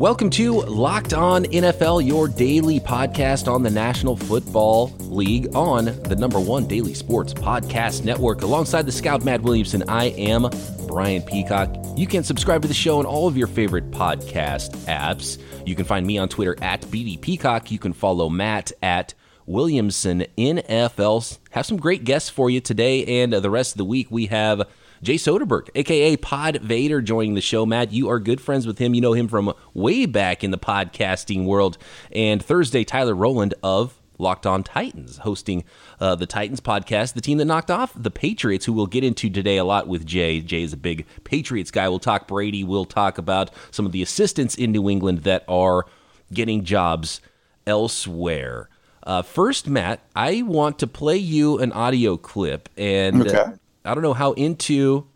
Welcome 0.00 0.30
to 0.30 0.62
Locked 0.62 1.12
On 1.12 1.44
NFL, 1.44 2.06
your 2.06 2.26
daily 2.26 2.80
podcast 2.80 3.52
on 3.52 3.62
the 3.62 3.68
National 3.68 4.16
Football 4.16 4.94
League 4.98 5.54
on 5.54 5.84
the 5.84 6.16
number 6.16 6.40
one 6.40 6.66
daily 6.66 6.94
sports 6.94 7.34
podcast 7.34 8.02
network. 8.02 8.40
Alongside 8.40 8.86
the 8.86 8.92
scout 8.92 9.26
Matt 9.26 9.42
Williamson, 9.42 9.84
I 9.90 10.06
am 10.06 10.48
Brian 10.86 11.20
Peacock. 11.20 11.76
You 11.98 12.06
can 12.06 12.24
subscribe 12.24 12.62
to 12.62 12.68
the 12.68 12.72
show 12.72 12.98
on 12.98 13.04
all 13.04 13.28
of 13.28 13.36
your 13.36 13.46
favorite 13.46 13.90
podcast 13.90 14.70
apps. 14.86 15.36
You 15.66 15.76
can 15.76 15.84
find 15.84 16.06
me 16.06 16.16
on 16.16 16.30
Twitter 16.30 16.56
at 16.62 16.80
BD 16.80 17.20
Peacock. 17.20 17.70
You 17.70 17.78
can 17.78 17.92
follow 17.92 18.30
Matt 18.30 18.72
at 18.82 19.12
Williamson 19.44 20.24
NFL. 20.38 21.38
Have 21.50 21.66
some 21.66 21.76
great 21.76 22.04
guests 22.04 22.30
for 22.30 22.48
you 22.48 22.62
today 22.62 23.22
and 23.22 23.34
the 23.34 23.50
rest 23.50 23.74
of 23.74 23.76
the 23.76 23.84
week. 23.84 24.10
We 24.10 24.26
have 24.26 24.66
Jay 25.02 25.14
Soderberg, 25.14 25.68
aka 25.74 26.16
Pod 26.16 26.56
Vader, 26.62 27.00
joining 27.00 27.34
the 27.34 27.40
show. 27.40 27.64
Matt, 27.64 27.92
you 27.92 28.08
are 28.10 28.18
good 28.20 28.40
friends 28.40 28.66
with 28.66 28.78
him. 28.78 28.92
You 28.94 29.00
know 29.00 29.14
him 29.14 29.28
from 29.28 29.52
way 29.72 30.04
back 30.06 30.44
in 30.44 30.50
the 30.50 30.58
podcasting 30.58 31.46
world. 31.46 31.78
And 32.12 32.42
Thursday, 32.44 32.84
Tyler 32.84 33.14
Rowland 33.14 33.54
of 33.62 33.98
Locked 34.18 34.44
On 34.46 34.62
Titans, 34.62 35.16
hosting 35.18 35.64
uh, 35.98 36.14
the 36.16 36.26
Titans 36.26 36.60
podcast, 36.60 37.14
the 37.14 37.22
team 37.22 37.38
that 37.38 37.46
knocked 37.46 37.70
off 37.70 37.92
the 37.96 38.10
Patriots, 38.10 38.66
who 38.66 38.74
we'll 38.74 38.86
get 38.86 39.02
into 39.02 39.30
today 39.30 39.56
a 39.56 39.64
lot 39.64 39.88
with 39.88 40.04
Jay. 40.04 40.42
Jay 40.42 40.62
is 40.62 40.74
a 40.74 40.76
big 40.76 41.06
Patriots 41.24 41.70
guy. 41.70 41.88
We'll 41.88 41.98
talk 41.98 42.28
Brady. 42.28 42.62
We'll 42.62 42.84
talk 42.84 43.16
about 43.16 43.50
some 43.70 43.86
of 43.86 43.92
the 43.92 44.02
assistants 44.02 44.54
in 44.54 44.72
New 44.72 44.90
England 44.90 45.20
that 45.20 45.44
are 45.48 45.86
getting 46.30 46.64
jobs 46.64 47.22
elsewhere. 47.66 48.68
Uh, 49.02 49.22
first, 49.22 49.66
Matt, 49.66 50.00
I 50.14 50.42
want 50.42 50.78
to 50.80 50.86
play 50.86 51.16
you 51.16 51.58
an 51.58 51.72
audio 51.72 52.18
clip, 52.18 52.68
and 52.76 53.22
Okay. 53.26 53.38
uh, 53.38 53.52
I 53.84 53.94
don't 53.94 54.02
know 54.02 54.14
how 54.14 54.32
into 54.32 55.06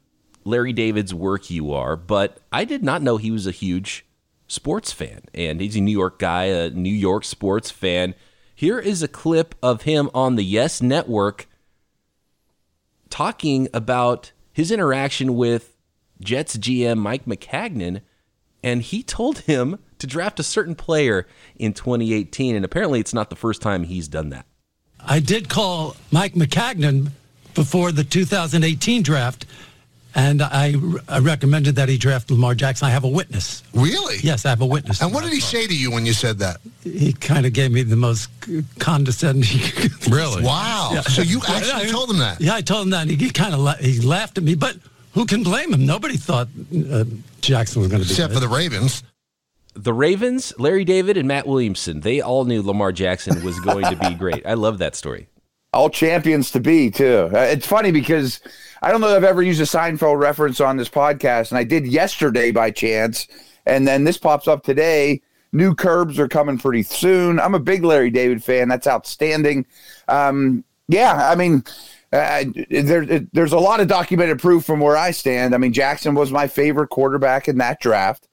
Larry 0.44 0.72
David's 0.72 1.14
work 1.14 1.50
you 1.50 1.72
are, 1.72 1.96
but 1.96 2.38
I 2.52 2.64
did 2.64 2.82
not 2.82 3.02
know 3.02 3.16
he 3.16 3.30
was 3.30 3.46
a 3.46 3.52
huge 3.52 4.06
sports 4.46 4.92
fan, 4.92 5.22
and 5.34 5.60
he's 5.60 5.76
a 5.76 5.80
New 5.80 5.92
York 5.92 6.18
guy, 6.18 6.44
a 6.44 6.70
New 6.70 6.92
York 6.92 7.24
sports 7.24 7.70
fan. 7.70 8.14
Here 8.54 8.78
is 8.78 9.02
a 9.02 9.08
clip 9.08 9.54
of 9.62 9.82
him 9.82 10.10
on 10.14 10.36
the 10.36 10.44
Yes 10.44 10.80
Network 10.80 11.46
talking 13.10 13.68
about 13.72 14.32
his 14.52 14.70
interaction 14.70 15.34
with 15.36 15.76
Jets 16.20 16.56
GM 16.56 16.98
Mike 16.98 17.26
Maccagnan, 17.26 18.00
and 18.62 18.82
he 18.82 19.02
told 19.02 19.40
him 19.40 19.78
to 19.98 20.06
draft 20.06 20.40
a 20.40 20.44
certain 20.44 20.74
player 20.74 21.26
in 21.56 21.72
2018, 21.72 22.56
and 22.56 22.64
apparently 22.64 23.00
it's 23.00 23.14
not 23.14 23.30
the 23.30 23.36
first 23.36 23.60
time 23.60 23.84
he's 23.84 24.08
done 24.08 24.30
that. 24.30 24.46
I 25.00 25.20
did 25.20 25.48
call 25.48 25.96
Mike 26.10 26.34
Maccagnan 26.34 27.10
before 27.54 27.92
the 27.92 28.04
2018 28.04 29.02
draft, 29.02 29.46
and 30.16 30.42
I, 30.42 30.74
I 31.08 31.18
recommended 31.18 31.74
that 31.76 31.88
he 31.88 31.98
draft 31.98 32.30
Lamar 32.30 32.54
Jackson. 32.54 32.86
I 32.86 32.90
have 32.90 33.02
a 33.04 33.08
witness. 33.08 33.64
Really? 33.74 34.18
Yes, 34.22 34.46
I 34.46 34.50
have 34.50 34.60
a 34.60 34.66
witness. 34.66 35.02
And 35.02 35.12
what 35.12 35.24
did 35.24 35.32
he 35.32 35.40
say 35.40 35.66
to 35.66 35.76
you 35.76 35.90
when 35.90 36.06
you 36.06 36.12
said 36.12 36.38
that? 36.38 36.58
He 36.84 37.12
kind 37.12 37.46
of 37.46 37.52
gave 37.52 37.72
me 37.72 37.82
the 37.82 37.96
most 37.96 38.28
condescending. 38.78 39.60
Really? 40.10 40.44
Wow. 40.44 41.00
So 41.08 41.22
you 41.22 41.40
actually 41.48 41.88
I- 41.88 41.90
told 41.90 42.10
him 42.10 42.18
that? 42.18 42.40
Yeah, 42.40 42.54
I 42.54 42.60
told 42.60 42.84
him 42.84 42.90
that. 42.90 43.08
And 43.08 43.10
he 43.20 43.30
kind 43.30 43.54
of 43.54 43.60
la- 43.60 43.74
he 43.76 44.00
laughed 44.00 44.36
at 44.38 44.44
me, 44.44 44.54
but 44.54 44.76
who 45.14 45.24
can 45.26 45.42
blame 45.42 45.72
him? 45.72 45.86
Nobody 45.86 46.16
thought 46.18 46.48
uh, 46.92 47.04
Jackson 47.40 47.80
was 47.82 47.90
going 47.90 48.02
to 48.02 48.06
be. 48.08 48.12
Except 48.12 48.34
for 48.34 48.40
the 48.40 48.48
Ravens. 48.48 49.02
the 49.74 49.94
Ravens, 49.94 50.52
Larry 50.58 50.84
David 50.84 51.16
and 51.16 51.26
Matt 51.26 51.46
Williamson, 51.46 52.00
they 52.00 52.20
all 52.20 52.44
knew 52.44 52.62
Lamar 52.62 52.92
Jackson 52.92 53.42
was 53.42 53.58
going 53.60 53.84
to 53.86 53.96
be 53.96 54.14
great. 54.18 54.44
I 54.46 54.54
love 54.54 54.78
that 54.78 54.94
story. 54.94 55.26
All 55.74 55.90
champions 55.90 56.50
to 56.52 56.60
be 56.60 56.90
too. 56.90 57.30
Uh, 57.34 57.40
it's 57.40 57.66
funny 57.66 57.90
because 57.90 58.40
I 58.80 58.90
don't 58.90 59.00
know 59.00 59.08
if 59.08 59.16
I've 59.16 59.24
ever 59.24 59.42
used 59.42 59.60
a 59.60 59.64
Seinfeld 59.64 60.18
reference 60.18 60.60
on 60.60 60.76
this 60.76 60.88
podcast, 60.88 61.50
and 61.50 61.58
I 61.58 61.64
did 61.64 61.86
yesterday 61.86 62.50
by 62.50 62.70
chance, 62.70 63.26
and 63.66 63.86
then 63.86 64.04
this 64.04 64.16
pops 64.16 64.48
up 64.48 64.62
today. 64.62 65.20
New 65.52 65.74
curbs 65.74 66.18
are 66.18 66.28
coming 66.28 66.58
pretty 66.58 66.82
soon. 66.82 67.38
I'm 67.38 67.54
a 67.54 67.60
big 67.60 67.84
Larry 67.84 68.10
David 68.10 68.42
fan. 68.42 68.68
That's 68.68 68.86
outstanding. 68.86 69.66
Um, 70.08 70.64
yeah, 70.88 71.30
I 71.30 71.34
mean, 71.34 71.64
uh, 72.12 72.44
there, 72.70 73.04
there's 73.32 73.52
a 73.52 73.58
lot 73.58 73.80
of 73.80 73.88
documented 73.88 74.40
proof 74.40 74.64
from 74.64 74.80
where 74.80 74.96
I 74.96 75.10
stand. 75.12 75.54
I 75.54 75.58
mean, 75.58 75.72
Jackson 75.72 76.14
was 76.14 76.30
my 76.30 76.46
favorite 76.46 76.88
quarterback 76.88 77.48
in 77.48 77.58
that 77.58 77.80
draft. 77.80 78.28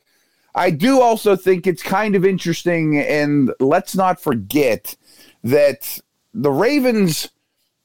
I 0.54 0.70
do 0.70 1.00
also 1.00 1.36
think 1.36 1.66
it's 1.66 1.82
kind 1.82 2.16
of 2.16 2.26
interesting, 2.26 2.98
and 2.98 3.54
let's 3.60 3.96
not 3.96 4.20
forget 4.20 4.96
that 5.44 6.00
the 6.34 6.52
Ravens 6.52 7.30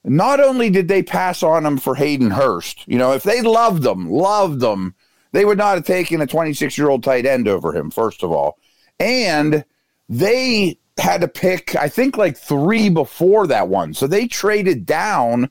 not 0.04 0.40
only 0.40 0.70
did 0.70 0.88
they 0.88 1.02
pass 1.02 1.42
on 1.42 1.66
him 1.66 1.78
for 1.78 1.94
Hayden 1.94 2.30
Hurst, 2.30 2.86
you 2.86 2.98
know, 2.98 3.12
if 3.12 3.22
they 3.22 3.42
loved 3.42 3.84
him, 3.84 4.08
loved 4.08 4.62
him, 4.62 4.94
they 5.32 5.44
would 5.44 5.58
not 5.58 5.74
have 5.74 5.84
taken 5.84 6.20
a 6.20 6.26
26 6.26 6.78
year 6.78 6.88
old 6.88 7.02
tight 7.02 7.26
end 7.26 7.48
over 7.48 7.74
him, 7.74 7.90
first 7.90 8.22
of 8.22 8.30
all. 8.30 8.58
And 8.98 9.64
they 10.08 10.78
had 10.98 11.20
to 11.20 11.28
pick, 11.28 11.74
I 11.76 11.88
think, 11.88 12.16
like 12.16 12.36
three 12.36 12.88
before 12.88 13.46
that 13.48 13.68
one. 13.68 13.92
So 13.92 14.06
they 14.06 14.26
traded 14.26 14.86
down, 14.86 15.50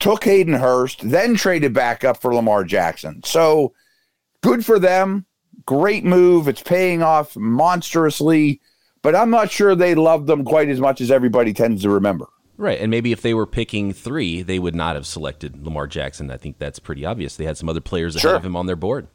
took 0.00 0.24
Hayden 0.24 0.54
Hurst, 0.54 1.08
then 1.08 1.34
traded 1.34 1.72
back 1.72 2.04
up 2.04 2.20
for 2.20 2.34
Lamar 2.34 2.64
Jackson. 2.64 3.22
So 3.24 3.72
good 4.42 4.66
for 4.66 4.78
them. 4.78 5.26
Great 5.64 6.04
move. 6.04 6.48
It's 6.48 6.62
paying 6.62 7.02
off 7.02 7.36
monstrously, 7.36 8.60
but 9.04 9.14
I'm 9.14 9.30
not 9.30 9.52
sure 9.52 9.76
they 9.76 9.94
loved 9.94 10.26
them 10.26 10.44
quite 10.44 10.68
as 10.68 10.80
much 10.80 11.00
as 11.00 11.10
everybody 11.12 11.52
tends 11.52 11.82
to 11.82 11.90
remember. 11.90 12.26
Right. 12.56 12.80
And 12.80 12.90
maybe 12.90 13.12
if 13.12 13.20
they 13.22 13.34
were 13.34 13.46
picking 13.46 13.92
three, 13.92 14.40
they 14.42 14.58
would 14.58 14.74
not 14.74 14.94
have 14.96 15.06
selected 15.06 15.64
Lamar 15.64 15.86
Jackson. 15.86 16.30
I 16.30 16.36
think 16.36 16.58
that's 16.58 16.78
pretty 16.78 17.04
obvious. 17.04 17.36
They 17.36 17.44
had 17.44 17.58
some 17.58 17.68
other 17.68 17.80
players 17.80 18.14
ahead 18.16 18.22
Sure. 18.22 18.36
of 18.36 18.44
him 18.44 18.56
on 18.56 18.66
their 18.66 18.76
board. 18.76 19.08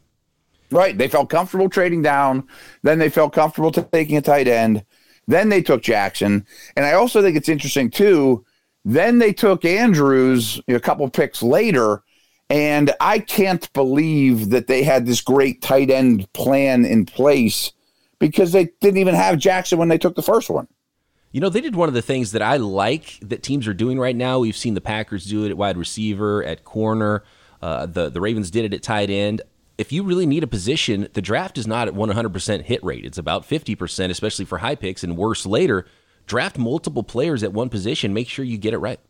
Right. 0.70 0.96
They 0.96 1.08
felt 1.08 1.28
comfortable 1.30 1.68
trading 1.68 2.02
down. 2.02 2.46
Then 2.82 2.98
they 2.98 3.08
felt 3.08 3.32
comfortable 3.32 3.72
taking 3.72 4.16
a 4.16 4.22
tight 4.22 4.46
end. 4.46 4.84
Then 5.26 5.48
they 5.48 5.62
took 5.62 5.82
Jackson. 5.82 6.46
And 6.76 6.84
I 6.86 6.92
also 6.92 7.22
think 7.22 7.36
it's 7.36 7.48
interesting, 7.48 7.90
too. 7.90 8.44
Then 8.84 9.18
they 9.18 9.32
took 9.32 9.64
Andrews 9.64 10.60
a 10.68 10.78
couple 10.78 11.08
picks 11.10 11.42
later. 11.42 12.02
And 12.50 12.92
I 13.00 13.20
can't 13.20 13.72
believe 13.72 14.50
that 14.50 14.66
they 14.66 14.82
had 14.82 15.06
this 15.06 15.20
great 15.20 15.62
tight 15.62 15.90
end 15.90 16.30
plan 16.34 16.84
in 16.84 17.06
place 17.06 17.72
because 18.20 18.52
they 18.52 18.66
didn't 18.80 18.98
even 18.98 19.16
have 19.16 19.38
Jackson 19.38 19.78
when 19.78 19.88
they 19.88 19.98
took 19.98 20.14
the 20.14 20.22
first 20.22 20.48
one. 20.48 20.68
You 21.32 21.40
know, 21.40 21.48
they 21.48 21.60
did 21.60 21.74
one 21.74 21.88
of 21.88 21.94
the 21.94 22.02
things 22.02 22.32
that 22.32 22.42
I 22.42 22.56
like 22.56 23.18
that 23.22 23.42
teams 23.42 23.66
are 23.66 23.74
doing 23.74 23.98
right 23.98 24.14
now. 24.14 24.40
We've 24.40 24.56
seen 24.56 24.74
the 24.74 24.80
Packers 24.80 25.24
do 25.24 25.44
it 25.44 25.50
at 25.50 25.56
wide 25.56 25.76
receiver, 25.76 26.44
at 26.44 26.64
corner. 26.64 27.24
Uh, 27.62 27.86
the 27.86 28.08
the 28.10 28.20
Ravens 28.20 28.50
did 28.50 28.64
it 28.64 28.74
at 28.74 28.82
tight 28.82 29.10
end. 29.10 29.42
If 29.78 29.92
you 29.92 30.02
really 30.02 30.26
need 30.26 30.42
a 30.42 30.48
position, 30.48 31.08
the 31.14 31.22
draft 31.22 31.56
is 31.56 31.66
not 31.66 31.88
at 31.88 31.94
100% 31.94 32.62
hit 32.64 32.84
rate. 32.84 33.06
It's 33.06 33.16
about 33.16 33.48
50%, 33.48 34.10
especially 34.10 34.44
for 34.44 34.58
high 34.58 34.74
picks 34.74 35.02
and 35.02 35.16
worse 35.16 35.46
later. 35.46 35.86
Draft 36.26 36.58
multiple 36.58 37.02
players 37.02 37.42
at 37.42 37.54
one 37.54 37.70
position. 37.70 38.12
Make 38.12 38.28
sure 38.28 38.44
you 38.44 38.58
get 38.58 38.74
it 38.74 38.78
right. 38.78 39.00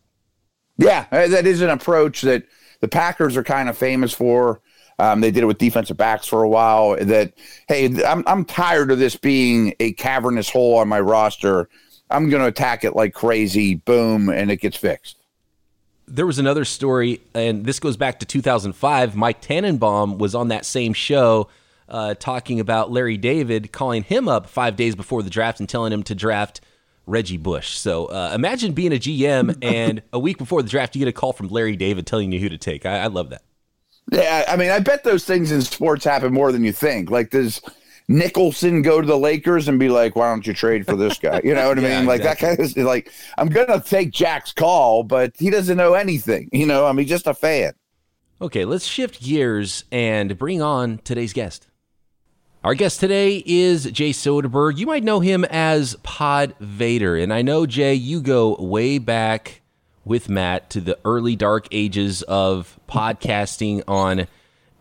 Yeah, 0.77 1.07
that 1.11 1.45
is 1.45 1.61
an 1.61 1.69
approach 1.69 2.21
that 2.21 2.45
the 2.79 2.87
Packers 2.87 3.35
are 3.35 3.43
kind 3.43 3.67
of 3.67 3.77
famous 3.77 4.13
for. 4.13 4.61
Um, 5.01 5.21
they 5.21 5.31
did 5.31 5.41
it 5.43 5.47
with 5.47 5.57
defensive 5.57 5.97
backs 5.97 6.27
for 6.27 6.43
a 6.43 6.49
while. 6.49 6.95
That 6.95 7.33
hey, 7.67 8.03
I'm 8.05 8.23
I'm 8.27 8.45
tired 8.45 8.91
of 8.91 8.99
this 8.99 9.15
being 9.15 9.73
a 9.79 9.93
cavernous 9.93 10.49
hole 10.49 10.77
on 10.77 10.87
my 10.87 10.99
roster. 10.99 11.67
I'm 12.11 12.29
going 12.29 12.41
to 12.41 12.47
attack 12.47 12.83
it 12.83 12.95
like 12.95 13.13
crazy. 13.13 13.75
Boom, 13.75 14.29
and 14.29 14.51
it 14.51 14.57
gets 14.57 14.77
fixed. 14.77 15.17
there 16.07 16.25
was 16.25 16.39
another 16.39 16.65
story, 16.65 17.21
and 17.33 17.65
this 17.65 17.79
goes 17.79 17.97
back 17.97 18.19
to 18.19 18.25
2005. 18.25 19.15
Mike 19.15 19.41
Tannenbaum 19.41 20.17
was 20.17 20.35
on 20.35 20.49
that 20.49 20.65
same 20.65 20.93
show 20.93 21.47
uh, 21.89 22.13
talking 22.15 22.59
about 22.59 22.91
Larry 22.91 23.17
David, 23.17 23.71
calling 23.71 24.03
him 24.03 24.27
up 24.27 24.47
five 24.47 24.75
days 24.75 24.95
before 24.95 25.23
the 25.23 25.29
draft 25.29 25.59
and 25.59 25.67
telling 25.67 25.91
him 25.91 26.03
to 26.03 26.15
draft 26.15 26.61
Reggie 27.07 27.37
Bush. 27.37 27.69
So 27.69 28.05
uh, 28.05 28.31
imagine 28.35 28.73
being 28.73 28.93
a 28.93 28.97
GM, 28.97 29.57
and 29.63 30.01
a 30.13 30.19
week 30.19 30.37
before 30.37 30.61
the 30.61 30.69
draft, 30.69 30.95
you 30.95 30.99
get 30.99 31.07
a 31.07 31.13
call 31.13 31.33
from 31.33 31.47
Larry 31.47 31.75
David 31.75 32.05
telling 32.05 32.31
you 32.31 32.39
who 32.39 32.49
to 32.49 32.57
take. 32.57 32.85
I, 32.85 32.99
I 32.99 33.07
love 33.07 33.29
that. 33.29 33.41
Yeah, 34.11 34.45
I 34.47 34.55
mean, 34.57 34.71
I 34.71 34.79
bet 34.79 35.03
those 35.03 35.25
things 35.25 35.51
in 35.51 35.61
sports 35.61 36.03
happen 36.03 36.33
more 36.33 36.51
than 36.51 36.63
you 36.63 36.73
think. 36.73 37.09
Like, 37.09 37.29
does 37.29 37.61
Nicholson 38.07 38.81
go 38.81 38.99
to 38.99 39.07
the 39.07 39.17
Lakers 39.17 39.67
and 39.67 39.79
be 39.79 39.87
like, 39.89 40.15
"Why 40.15 40.29
don't 40.29 40.45
you 40.45 40.53
trade 40.53 40.85
for 40.85 40.95
this 40.97 41.17
guy?" 41.17 41.39
You 41.43 41.53
know 41.55 41.67
what 41.69 41.79
I 41.79 41.81
Yeah, 41.87 41.99
mean? 41.99 42.07
Like 42.07 42.23
that 42.23 42.39
kind 42.39 42.59
of 42.59 42.75
like, 42.77 43.11
I'm 43.37 43.47
gonna 43.49 43.79
take 43.81 44.11
Jack's 44.11 44.51
call, 44.51 45.03
but 45.03 45.33
he 45.37 45.49
doesn't 45.49 45.77
know 45.77 45.93
anything. 45.93 46.49
You 46.51 46.65
know, 46.65 46.85
I 46.85 46.91
mean, 46.91 47.07
just 47.07 47.27
a 47.27 47.33
fan. 47.33 47.73
Okay, 48.41 48.65
let's 48.65 48.85
shift 48.85 49.21
gears 49.21 49.85
and 49.91 50.37
bring 50.37 50.61
on 50.61 50.97
today's 51.03 51.31
guest. 51.31 51.67
Our 52.63 52.73
guest 52.75 52.99
today 52.99 53.41
is 53.45 53.85
Jay 53.85 54.11
Soderberg. 54.11 54.77
You 54.77 54.85
might 54.87 55.03
know 55.03 55.19
him 55.19 55.45
as 55.45 55.95
Pod 56.03 56.53
Vader. 56.59 57.15
And 57.15 57.33
I 57.33 57.41
know, 57.41 57.65
Jay, 57.65 57.93
you 57.95 58.21
go 58.21 58.55
way 58.59 58.97
back 58.99 59.60
with 60.05 60.29
Matt 60.29 60.69
to 60.71 60.81
the 60.81 60.97
early 61.05 61.35
dark 61.35 61.67
ages 61.71 62.21
of 62.23 62.79
podcasting 62.87 63.83
on 63.87 64.27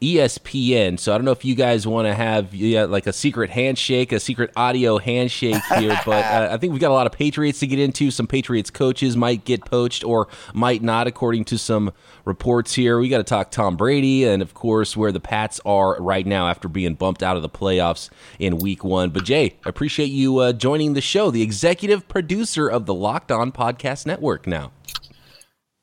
ESPN. 0.01 0.99
So 0.99 1.13
I 1.13 1.19
don't 1.19 1.27
know 1.27 1.31
if 1.31 1.45
you 1.45 1.55
guys 1.55 1.87
want 1.87 2.09
to 2.09 2.15
have 2.15 2.55
yeah, 2.55 2.85
like 2.85 3.07
a 3.07 3.13
secret 3.13 3.51
handshake, 3.51 4.13
a 4.13 4.21
secret 4.21 4.51
audio 4.57 4.99
handshake 4.99 5.63
here, 5.77 5.99
but 6.07 6.25
uh, 6.25 6.49
I 6.51 6.57
think 6.57 6.73
we've 6.73 6.81
got 6.81 6.91
a 6.91 6.95
lot 6.95 7.07
of 7.07 7.13
Patriots 7.13 7.61
to 7.61 7.67
get 7.67 7.79
into. 7.79 8.11
Some 8.11 8.27
Patriots 8.27 8.71
coaches 8.71 9.17
might 9.17 9.45
get 9.45 9.65
poached 9.67 10.03
or 10.03 10.29
might 10.55 10.83
not, 10.83 11.07
according 11.07 11.45
to 11.47 11.59
some 11.59 11.93
reports 12.25 12.75
here. 12.75 12.99
We 12.99 13.11
got 13.11 13.19
to 13.19 13.25
talk 13.25 13.51
Tom 13.51 13.77
Brady 13.77 14.25
and, 14.25 14.41
of 14.41 14.55
course, 14.55 14.97
where 14.97 15.13
the 15.13 15.21
Pats 15.21 15.61
are 15.67 16.01
right 16.01 16.27
now 16.27 16.49
after 16.49 16.69
being 16.69 16.95
bumped 16.95 17.23
out 17.23 17.37
of 17.37 17.43
the 17.43 17.51
playoffs 17.51 18.09
in 18.39 18.59
week 18.59 18.83
one. 18.83 19.11
But, 19.11 19.25
Jay, 19.25 19.57
I 19.67 19.69
appreciate 19.69 20.11
you 20.11 20.39
uh, 20.39 20.53
joining 20.53 20.95
the 20.95 21.03
show, 21.03 21.31
the 21.31 21.43
executive 21.43 22.09
producer 22.09 22.69
of 22.69 22.87
the 22.87 22.95
Locked 22.95 23.31
On 23.31 23.53
Podcast 23.53 24.07
Network 24.07 24.47
now. 24.47 24.73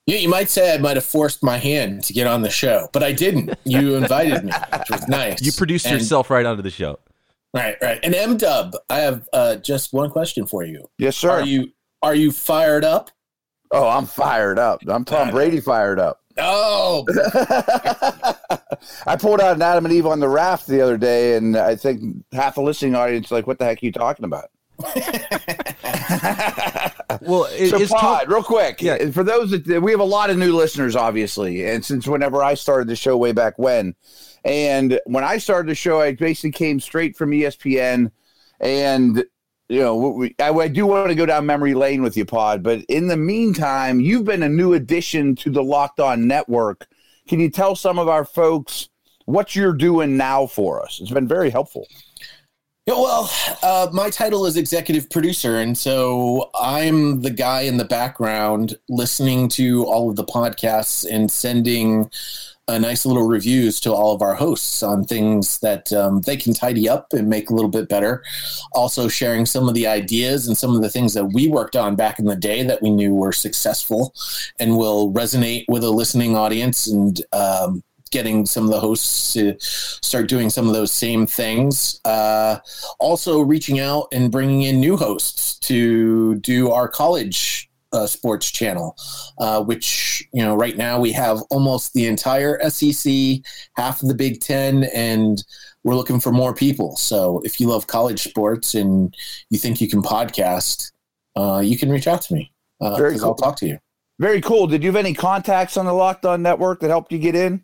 Yeah, 0.07 0.19
you 0.19 0.29
might 0.29 0.49
say 0.49 0.73
I 0.73 0.77
might 0.77 0.95
have 0.95 1.05
forced 1.05 1.43
my 1.43 1.57
hand 1.57 2.05
to 2.05 2.13
get 2.13 2.27
on 2.27 2.41
the 2.41 2.49
show, 2.49 2.87
but 2.93 3.03
I 3.03 3.11
didn't. 3.11 3.53
You 3.65 3.95
invited 3.95 4.45
me, 4.45 4.53
which 4.71 4.89
was 4.89 5.05
nice. 5.09 5.41
You 5.41 5.51
produced 5.51 5.85
and, 5.85 5.99
yourself 5.99 6.29
right 6.29 6.45
onto 6.45 6.63
the 6.63 6.71
show. 6.71 6.97
Right, 7.53 7.75
right. 7.81 7.99
And 8.03 8.15
M 8.15 8.37
Dub, 8.37 8.73
I 8.89 8.99
have 8.99 9.27
uh, 9.33 9.57
just 9.57 9.91
one 9.91 10.09
question 10.09 10.45
for 10.45 10.63
you. 10.63 10.89
Yes, 10.97 11.17
sir. 11.17 11.29
Are 11.29 11.45
you 11.45 11.73
are 12.01 12.15
you 12.15 12.31
fired 12.31 12.85
up? 12.85 13.11
Oh, 13.71 13.89
I'm 13.89 14.05
fired 14.05 14.57
up. 14.57 14.81
I'm 14.87 15.03
Tom 15.03 15.31
Brady 15.31 15.59
fired 15.59 15.99
up. 15.99 16.21
Oh, 16.37 17.05
I 19.07 19.17
pulled 19.19 19.41
out 19.41 19.57
an 19.57 19.61
Adam 19.61 19.85
and 19.85 19.93
Eve 19.93 20.05
on 20.05 20.21
the 20.21 20.29
raft 20.29 20.67
the 20.67 20.79
other 20.79 20.97
day, 20.97 21.35
and 21.35 21.57
I 21.57 21.75
think 21.75 22.23
half 22.31 22.55
the 22.55 22.61
listening 22.61 22.95
audience 22.95 23.29
like, 23.29 23.45
"What 23.45 23.59
the 23.59 23.65
heck 23.65 23.83
are 23.83 23.85
you 23.85 23.91
talking 23.91 24.23
about?" 24.23 24.51
well, 27.21 27.45
it, 27.51 27.69
so 27.69 27.95
pod, 27.95 28.23
to- 28.23 28.33
real 28.33 28.43
quick, 28.43 28.81
yeah. 28.81 29.09
For 29.11 29.23
those 29.23 29.51
that 29.51 29.81
we 29.81 29.91
have 29.91 29.99
a 29.99 30.05
lot 30.05 30.29
of 30.29 30.37
new 30.37 30.55
listeners, 30.55 30.95
obviously, 30.95 31.65
and 31.65 31.83
since 31.83 32.07
whenever 32.07 32.43
I 32.43 32.53
started 32.53 32.87
the 32.87 32.95
show 32.95 33.17
way 33.17 33.31
back 33.31 33.57
when, 33.57 33.95
and 34.43 34.99
when 35.05 35.23
I 35.23 35.37
started 35.37 35.69
the 35.69 35.75
show, 35.75 36.01
I 36.01 36.13
basically 36.13 36.51
came 36.51 36.79
straight 36.79 37.15
from 37.15 37.31
ESPN, 37.31 38.11
and 38.59 39.25
you 39.69 39.81
know, 39.81 39.95
we, 39.95 40.35
I, 40.39 40.51
I, 40.51 40.67
do 40.67 40.85
want 40.85 41.09
to 41.09 41.15
go 41.15 41.25
down 41.25 41.45
memory 41.45 41.73
lane 41.73 42.01
with 42.01 42.15
you, 42.15 42.25
Pod. 42.25 42.63
But 42.63 42.81
in 42.87 43.07
the 43.07 43.17
meantime, 43.17 43.99
you've 43.99 44.23
been 44.23 44.43
a 44.43 44.49
new 44.49 44.73
addition 44.73 45.35
to 45.37 45.49
the 45.49 45.63
Locked 45.63 45.99
On 45.99 46.27
Network. 46.27 46.87
Can 47.27 47.39
you 47.39 47.49
tell 47.49 47.75
some 47.75 47.99
of 47.99 48.07
our 48.07 48.23
folks 48.23 48.89
what 49.25 49.55
you're 49.55 49.73
doing 49.73 50.15
now 50.15 50.47
for 50.47 50.81
us? 50.81 50.99
It's 51.01 51.11
been 51.11 51.27
very 51.27 51.49
helpful. 51.49 51.85
Yeah, 52.87 52.93
well, 52.93 53.29
uh, 53.63 53.89
my 53.91 54.09
title 54.09 54.45
is 54.45 54.55
executive 54.55 55.09
producer, 55.09 55.57
and 55.57 55.77
so 55.77 56.49
I'm 56.55 57.21
the 57.21 57.29
guy 57.29 57.63
in 57.63 57.75
the 57.75 57.83
background 57.83 58.77
listening 58.87 59.49
to 59.49 59.83
all 59.83 60.09
of 60.09 60.15
the 60.15 60.23
podcasts 60.23 61.05
and 61.05 61.29
sending 61.29 62.09
a 62.69 62.79
nice 62.79 63.05
little 63.05 63.27
reviews 63.27 63.81
to 63.81 63.93
all 63.93 64.15
of 64.15 64.21
our 64.21 64.35
hosts 64.35 64.83
on 64.83 65.03
things 65.03 65.59
that 65.59 65.91
um, 65.91 66.21
they 66.21 66.37
can 66.37 66.53
tidy 66.53 66.87
up 66.87 67.11
and 67.11 67.27
make 67.27 67.49
a 67.49 67.53
little 67.53 67.69
bit 67.69 67.89
better. 67.89 68.23
Also, 68.71 69.09
sharing 69.09 69.45
some 69.45 69.67
of 69.67 69.75
the 69.75 69.85
ideas 69.85 70.47
and 70.47 70.57
some 70.57 70.73
of 70.73 70.81
the 70.81 70.89
things 70.89 71.13
that 71.13 71.25
we 71.25 71.49
worked 71.49 71.75
on 71.75 71.97
back 71.97 72.19
in 72.19 72.25
the 72.25 72.37
day 72.37 72.63
that 72.63 72.81
we 72.81 72.89
knew 72.89 73.13
were 73.13 73.33
successful 73.33 74.13
and 74.61 74.77
will 74.77 75.11
resonate 75.11 75.65
with 75.67 75.83
a 75.83 75.91
listening 75.91 76.37
audience 76.37 76.87
and 76.87 77.21
um, 77.33 77.83
getting 78.07 78.45
some 78.45 78.65
of 78.65 78.71
the 78.71 78.79
hosts 78.79 79.33
to 79.33 79.55
start 79.59 80.27
doing 80.27 80.49
some 80.49 80.67
of 80.67 80.73
those 80.73 80.91
same 80.91 81.25
things. 81.25 81.99
Uh, 82.05 82.57
also, 82.99 83.41
reaching 83.41 83.79
out 83.79 84.07
and 84.11 84.31
bringing 84.31 84.63
in 84.63 84.79
new 84.79 84.97
hosts 84.97 85.57
to 85.59 86.35
do 86.35 86.71
our 86.71 86.87
college 86.87 87.69
uh, 87.93 88.05
sports 88.05 88.51
channel, 88.51 88.95
uh, 89.39 89.63
which 89.63 90.27
you 90.33 90.43
know 90.43 90.55
right 90.55 90.77
now 90.77 90.99
we 90.99 91.11
have 91.11 91.41
almost 91.49 91.93
the 91.93 92.05
entire 92.05 92.59
SEC, 92.69 93.13
half 93.75 94.01
of 94.01 94.07
the 94.07 94.15
Big 94.15 94.41
Ten, 94.41 94.85
and 94.93 95.43
we're 95.83 95.95
looking 95.95 96.19
for 96.19 96.31
more 96.31 96.53
people. 96.53 96.95
So 96.97 97.41
if 97.45 97.59
you 97.59 97.67
love 97.67 97.87
college 97.87 98.23
sports 98.23 98.75
and 98.75 99.15
you 99.49 99.57
think 99.57 99.79
you 99.79 99.87
can 99.87 100.01
podcast, 100.01 100.91
uh, 101.35 101.61
you 101.63 101.77
can 101.77 101.89
reach 101.89 102.07
out 102.07 102.21
to 102.23 102.33
me. 102.33 102.51
Uh, 102.81 102.97
Very 102.97 103.17
cool. 103.17 103.29
I'll 103.29 103.35
talk 103.35 103.55
to 103.57 103.67
you. 103.67 103.79
Very 104.19 104.41
cool. 104.41 104.67
Did 104.67 104.83
you 104.83 104.89
have 104.89 104.95
any 104.95 105.13
contacts 105.13 105.77
on 105.77 105.85
the 105.85 105.93
Locked 105.93 106.25
On 106.25 106.41
Network 106.41 106.79
that 106.79 106.89
helped 106.89 107.11
you 107.11 107.19
get 107.19 107.35
in? 107.35 107.63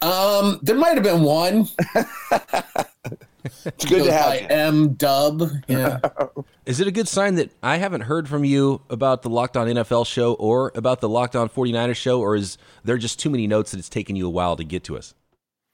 Um, 0.00 0.58
there 0.62 0.76
might 0.76 0.94
have 0.94 1.02
been 1.02 1.22
one. 1.22 1.68
it's 3.64 3.84
good 3.84 4.04
to 4.04 4.12
have 4.12 4.50
M 4.50 4.94
Dub. 4.94 5.50
Yeah. 5.66 5.98
Is 6.66 6.80
it 6.80 6.86
a 6.86 6.90
good 6.90 7.08
sign 7.08 7.36
that 7.36 7.50
I 7.62 7.76
haven't 7.76 8.02
heard 8.02 8.28
from 8.28 8.44
you 8.44 8.82
about 8.90 9.22
the 9.22 9.30
Locked 9.30 9.56
On 9.56 9.66
NFL 9.66 10.06
show 10.06 10.34
or 10.34 10.70
about 10.74 11.00
the 11.00 11.08
Locked 11.08 11.34
On 11.34 11.48
49ers 11.48 11.96
show, 11.96 12.20
or 12.20 12.36
is 12.36 12.58
there 12.84 12.98
just 12.98 13.18
too 13.18 13.30
many 13.30 13.46
notes 13.46 13.70
that 13.70 13.78
it's 13.78 13.88
taken 13.88 14.16
you 14.16 14.26
a 14.26 14.30
while 14.30 14.54
to 14.56 14.64
get 14.64 14.84
to 14.84 14.98
us? 14.98 15.14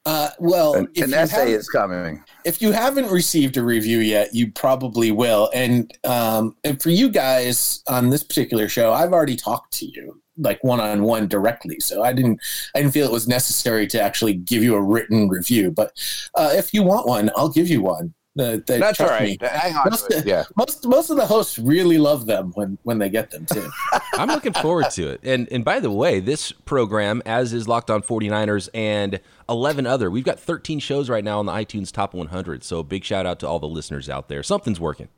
Uh, 0.07 0.29
well, 0.39 0.75
an, 0.75 0.89
an 0.97 1.15
essay 1.15 1.53
is 1.53 1.69
coming. 1.69 2.23
If 2.45 2.61
you 2.63 2.73
haven't 2.73 3.11
received 3.11 3.57
a 3.57 3.65
review 3.65 3.99
yet, 3.99 4.35
you 4.35 4.53
probably 4.53 5.11
will. 5.11 5.51
And 5.55 5.91
um, 6.05 6.55
and 6.63 6.81
for 6.81 6.91
you 6.91 7.09
guys 7.09 7.83
on 7.89 8.11
this 8.11 8.23
particular 8.23 8.69
show, 8.69 8.93
I've 8.93 9.13
already 9.13 9.37
talked 9.37 9.73
to 9.79 9.87
you 9.87 10.21
like 10.39 10.63
one 10.65 10.81
on 10.81 11.03
one 11.03 11.29
directly. 11.29 11.81
So 11.81 12.03
I 12.03 12.13
didn't 12.13 12.41
I 12.75 12.81
didn't 12.81 12.93
feel 12.93 13.07
it 13.07 13.13
was 13.13 13.29
necessary 13.29 13.87
to 13.89 14.01
actually 14.01 14.35
give 14.35 14.63
you 14.63 14.75
a 14.75 14.83
written 14.83 15.29
review. 15.29 15.71
But 15.71 15.93
uh, 16.35 16.51
if 16.53 16.75
you 16.75 16.83
want 16.83 17.07
one, 17.07 17.31
I'll 17.37 17.49
give 17.49 17.69
you 17.69 17.83
one. 17.83 18.15
Uh, 18.37 18.59
That's 18.67 19.01
all 19.01 19.07
right. 19.07 19.41
Me. 19.41 19.49
Hang 19.49 19.77
on. 19.77 19.91
Most, 19.91 20.13
yeah. 20.27 20.43
most 20.57 20.85
most 20.87 21.11
of 21.11 21.17
the 21.17 21.25
hosts 21.25 21.57
really 21.57 21.99
love 21.99 22.27
them 22.27 22.51
when 22.55 22.79
when 22.83 22.99
they 22.99 23.09
get 23.09 23.31
them 23.31 23.47
too. 23.47 23.69
I'm 24.15 24.29
looking 24.29 24.53
forward 24.55 24.91
to 24.93 25.09
it. 25.11 25.21
And 25.23 25.47
and 25.53 25.65
by 25.65 25.79
the 25.79 25.91
way, 25.91 26.19
this 26.19 26.51
program, 26.51 27.23
as 27.27 27.53
is 27.53 27.69
Locked 27.69 27.91
On 27.91 28.03
49ers 28.03 28.69
and 28.75 29.21
11 29.49 29.87
other, 29.87 30.11
we've 30.11 30.25
got 30.25 30.41
13 30.41 30.81
shows 30.81 31.09
right 31.09 31.23
now 31.23 31.39
on 31.39 31.47
the 31.47 31.53
iTunes 31.53 31.93
Top 31.93 32.13
100. 32.13 32.65
So 32.65 32.83
big 32.83 33.05
shout 33.05 33.25
out 33.25 33.39
to 33.41 33.49
all 33.49 33.61
the 33.61 33.69
listeners 33.69 34.09
out 34.09 34.29
there. 34.29 34.43
Something's 34.43 34.81
working. 34.81 35.09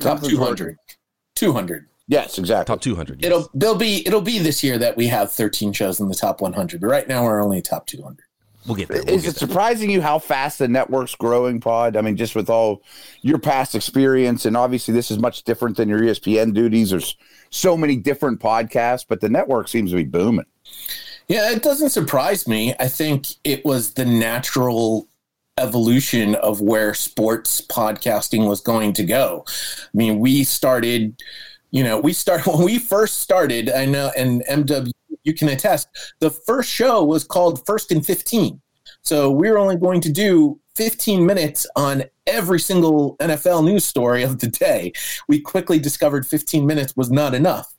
Top 0.00 0.20
200. 0.22 0.76
200. 1.36 1.86
Yes, 2.08 2.38
exactly. 2.38 2.74
Top 2.74 2.80
200. 2.80 3.22
Yes. 3.22 3.26
It'll 3.30 3.50
they'll 3.54 3.74
be 3.76 4.02
it'll 4.06 4.22
be 4.22 4.38
this 4.38 4.64
year 4.64 4.78
that 4.78 4.96
we 4.96 5.06
have 5.08 5.30
13 5.30 5.72
shows 5.74 6.00
in 6.00 6.08
the 6.08 6.14
top 6.14 6.40
100. 6.40 6.80
But 6.80 6.86
right 6.86 7.06
now 7.06 7.22
we're 7.24 7.42
only 7.42 7.60
top 7.62 7.86
200. 7.86 8.24
We'll 8.66 8.76
get 8.76 8.88
there. 8.88 9.02
We'll 9.04 9.14
Is 9.14 9.22
get 9.22 9.36
it 9.36 9.40
there. 9.40 9.48
surprising 9.48 9.90
you 9.90 10.00
how 10.02 10.18
fast 10.18 10.58
the 10.58 10.68
network's 10.68 11.14
growing, 11.14 11.60
Pod? 11.60 11.96
I 11.96 12.00
mean, 12.00 12.16
just 12.16 12.34
with 12.34 12.50
all 12.50 12.82
your 13.22 13.38
past 13.38 13.74
experience, 13.74 14.46
and 14.46 14.56
obviously 14.56 14.92
this 14.94 15.10
is 15.10 15.18
much 15.18 15.44
different 15.44 15.76
than 15.76 15.88
your 15.88 16.00
ESPN 16.00 16.54
duties. 16.54 16.90
There's 16.90 17.16
so 17.50 17.76
many 17.76 17.96
different 17.96 18.40
podcasts, 18.40 19.04
but 19.08 19.20
the 19.20 19.28
network 19.28 19.68
seems 19.68 19.90
to 19.90 19.96
be 19.96 20.04
booming. 20.04 20.46
Yeah, 21.28 21.50
it 21.50 21.62
doesn't 21.62 21.90
surprise 21.90 22.48
me. 22.48 22.74
I 22.80 22.88
think 22.88 23.26
it 23.44 23.64
was 23.66 23.92
the 23.94 24.04
natural 24.06 25.08
evolution 25.58 26.36
of 26.36 26.60
where 26.60 26.94
sports 26.94 27.60
podcasting 27.60 28.48
was 28.48 28.60
going 28.60 28.92
to 28.94 29.04
go. 29.04 29.44
I 29.48 29.88
mean, 29.96 30.20
we 30.20 30.44
started 30.44 31.20
you 31.70 31.82
know, 31.82 31.98
we 31.98 32.12
start 32.12 32.46
when 32.46 32.64
we 32.64 32.78
first 32.78 33.20
started. 33.20 33.70
I 33.70 33.84
know, 33.84 34.12
and 34.16 34.42
MW, 34.48 34.90
you 35.24 35.34
can 35.34 35.48
attest. 35.48 35.88
The 36.20 36.30
first 36.30 36.70
show 36.70 37.04
was 37.04 37.24
called 37.24 37.64
First 37.66 37.92
and 37.92 38.04
Fifteen, 38.04 38.60
so 39.02 39.30
we 39.30 39.50
were 39.50 39.58
only 39.58 39.76
going 39.76 40.00
to 40.02 40.12
do 40.12 40.60
15 40.76 41.26
minutes 41.26 41.66
on 41.74 42.04
every 42.28 42.60
single 42.60 43.16
NFL 43.16 43.64
news 43.64 43.84
story 43.84 44.22
of 44.22 44.38
the 44.38 44.46
day. 44.46 44.92
We 45.28 45.40
quickly 45.40 45.80
discovered 45.80 46.24
15 46.24 46.64
minutes 46.64 46.96
was 46.96 47.10
not 47.10 47.34
enough. 47.34 47.74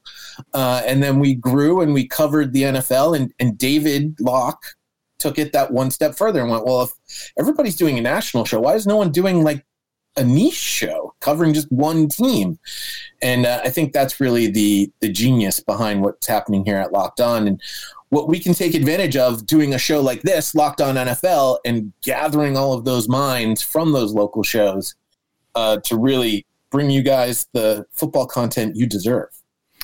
Uh, 0.53 0.81
and 0.85 1.01
then 1.01 1.19
we 1.19 1.35
grew 1.35 1.81
and 1.81 1.93
we 1.93 2.07
covered 2.07 2.51
the 2.51 2.63
NFL, 2.63 3.15
and, 3.15 3.33
and 3.39 3.57
David 3.57 4.19
Locke 4.19 4.63
took 5.17 5.37
it 5.37 5.53
that 5.53 5.71
one 5.71 5.91
step 5.91 6.15
further 6.15 6.41
and 6.41 6.49
went, 6.49 6.65
well, 6.65 6.83
if 6.83 7.31
everybody's 7.37 7.75
doing 7.75 7.97
a 7.97 8.01
national 8.01 8.45
show, 8.45 8.59
why 8.59 8.73
is 8.75 8.87
no 8.87 8.97
one 8.97 9.11
doing 9.11 9.43
like 9.43 9.65
a 10.17 10.23
niche 10.23 10.53
show 10.53 11.13
covering 11.19 11.53
just 11.53 11.71
one 11.71 12.07
team. 12.07 12.59
And 13.21 13.45
uh, 13.45 13.61
I 13.63 13.69
think 13.69 13.93
that's 13.93 14.19
really 14.19 14.47
the 14.47 14.91
the 14.99 15.09
genius 15.09 15.59
behind 15.59 16.01
what's 16.01 16.27
happening 16.27 16.65
here 16.65 16.77
at 16.77 16.91
Locked 16.91 17.21
On 17.21 17.47
and 17.47 17.61
what 18.09 18.27
we 18.27 18.39
can 18.39 18.53
take 18.53 18.73
advantage 18.73 19.15
of 19.15 19.45
doing 19.45 19.73
a 19.73 19.77
show 19.77 20.01
like 20.01 20.23
this, 20.23 20.55
Locked 20.55 20.81
On 20.81 20.95
NFL, 20.95 21.59
and 21.63 21.93
gathering 22.01 22.57
all 22.57 22.73
of 22.73 22.83
those 22.83 23.07
minds 23.07 23.61
from 23.61 23.91
those 23.91 24.13
local 24.13 24.43
shows 24.43 24.95
uh, 25.55 25.77
to 25.77 25.95
really 25.95 26.45
bring 26.71 26.89
you 26.89 27.01
guys 27.01 27.47
the 27.53 27.85
football 27.91 28.25
content 28.25 28.75
you 28.75 28.87
deserve. 28.87 29.29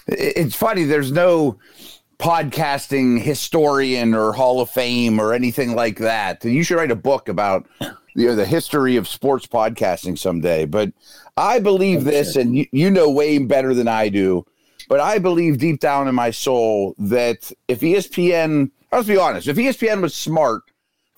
It's 0.07 0.55
funny. 0.55 0.83
There's 0.83 1.11
no 1.11 1.57
podcasting 2.19 3.21
historian 3.21 4.13
or 4.13 4.31
Hall 4.33 4.61
of 4.61 4.69
Fame 4.69 5.19
or 5.19 5.33
anything 5.33 5.75
like 5.75 5.97
that. 5.99 6.43
You 6.43 6.63
should 6.63 6.77
write 6.77 6.91
a 6.91 6.95
book 6.95 7.27
about 7.27 7.67
you 8.15 8.27
know 8.27 8.35
the 8.35 8.45
history 8.45 8.95
of 8.95 9.07
sports 9.07 9.45
podcasting 9.45 10.17
someday. 10.17 10.65
But 10.65 10.93
I 11.37 11.59
believe 11.59 12.03
this, 12.03 12.35
and 12.35 12.57
you, 12.57 12.65
you 12.71 12.89
know 12.89 13.09
way 13.09 13.37
better 13.37 13.73
than 13.73 13.87
I 13.87 14.09
do. 14.09 14.45
But 14.87 14.99
I 14.99 15.19
believe 15.19 15.57
deep 15.57 15.79
down 15.79 16.07
in 16.07 16.15
my 16.15 16.31
soul 16.31 16.95
that 16.97 17.51
if 17.67 17.81
ESPN, 17.81 18.71
let's 18.91 19.07
be 19.07 19.17
honest, 19.17 19.47
if 19.47 19.57
ESPN 19.57 20.01
was 20.01 20.15
smart, 20.15 20.63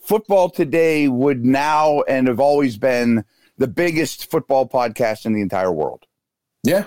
football 0.02 0.50
today 0.50 1.08
would 1.08 1.46
now 1.46 2.02
and 2.04 2.28
have 2.28 2.40
always 2.40 2.78
been 2.78 3.26
the 3.58 3.68
biggest 3.68 4.32
football 4.32 4.68
podcast 4.68 5.26
in 5.26 5.34
the 5.34 5.42
entire 5.42 5.72
world. 5.72 6.06
Yeah, 6.64 6.86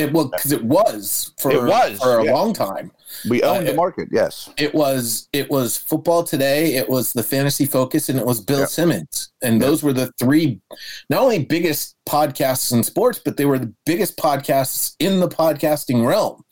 It 0.00 0.12
well 0.12 0.28
because 0.28 0.52
it 0.52 0.64
was 0.64 1.32
for 1.38 1.50
It 1.52 1.62
was, 1.62 1.98
for 1.98 2.18
a 2.18 2.24
yeah. 2.24 2.32
long 2.32 2.52
time. 2.52 2.90
We 3.28 3.42
owned 3.42 3.66
Uh, 3.66 3.70
the 3.72 3.76
market. 3.76 4.08
Yes. 4.12 4.48
It 4.56 4.72
was 4.74 5.28
it 5.32 5.50
was 5.50 5.76
football 5.76 6.22
today. 6.24 6.74
It 6.76 6.88
was 6.88 7.12
the 7.12 7.22
fantasy 7.22 7.66
focus, 7.66 8.08
and 8.08 8.18
it 8.18 8.24
was 8.26 8.40
Bill 8.40 8.60
Yeah. 8.60 8.66
Simmons. 8.66 9.30
And 9.42 9.60
those 9.60 9.82
were 9.82 9.92
the 9.92 10.12
three, 10.18 10.60
not 11.08 11.20
only 11.22 11.44
biggest 11.44 11.96
podcasts 12.08 12.72
in 12.72 12.82
sports, 12.82 13.20
but 13.24 13.36
they 13.36 13.44
were 13.46 13.58
the 13.58 13.72
biggest 13.84 14.16
podcasts 14.16 14.94
in 14.98 15.20
the 15.20 15.28
podcasting 15.28 16.06
realm. 16.06 16.42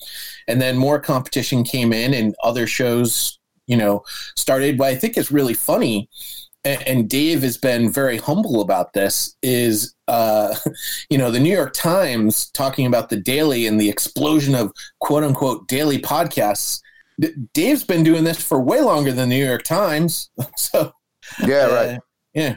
And 0.49 0.61
then 0.61 0.77
more 0.77 0.99
competition 1.01 1.63
came 1.65 1.93
in, 1.93 2.13
and 2.15 2.35
other 2.43 2.67
shows, 2.67 3.39
you 3.67 3.77
know, 3.77 4.03
started. 4.37 4.77
But 4.79 4.89
I 4.89 4.97
think 4.97 5.17
it's 5.17 5.31
really 5.31 5.55
funny. 5.55 6.09
And, 6.87 7.09
Dave 7.09 7.43
has 7.43 7.57
been 7.57 7.91
very 7.93 8.19
humble 8.19 8.61
about 8.61 8.93
this. 8.93 9.37
Is 9.43 9.95
uh, 10.09 10.55
you 11.11 11.19
know 11.19 11.31
the 11.31 11.41
New 11.41 11.53
York 11.53 11.73
Times 11.75 12.51
talking 12.51 12.87
about 12.87 13.09
the 13.09 13.17
daily 13.17 13.67
and 13.67 13.81
the 13.81 13.89
explosion 13.89 14.55
of 14.55 14.73
quote 15.01 15.25
unquote 15.25 15.67
daily 15.69 15.99
podcasts. 15.99 16.81
D- 17.21 17.33
Dave's 17.55 17.85
been 17.85 18.05
doing 18.05 18.25
this 18.25 18.41
for 18.43 18.61
way 18.61 18.81
longer 18.81 19.11
than 19.13 19.29
the 19.29 19.37
New 19.37 19.45
York 19.47 19.63
Times. 19.65 20.31
So 20.57 20.93
Yeah. 21.47 21.67
uh, 21.67 21.75
Right. 21.75 21.99
yeah, 22.35 22.57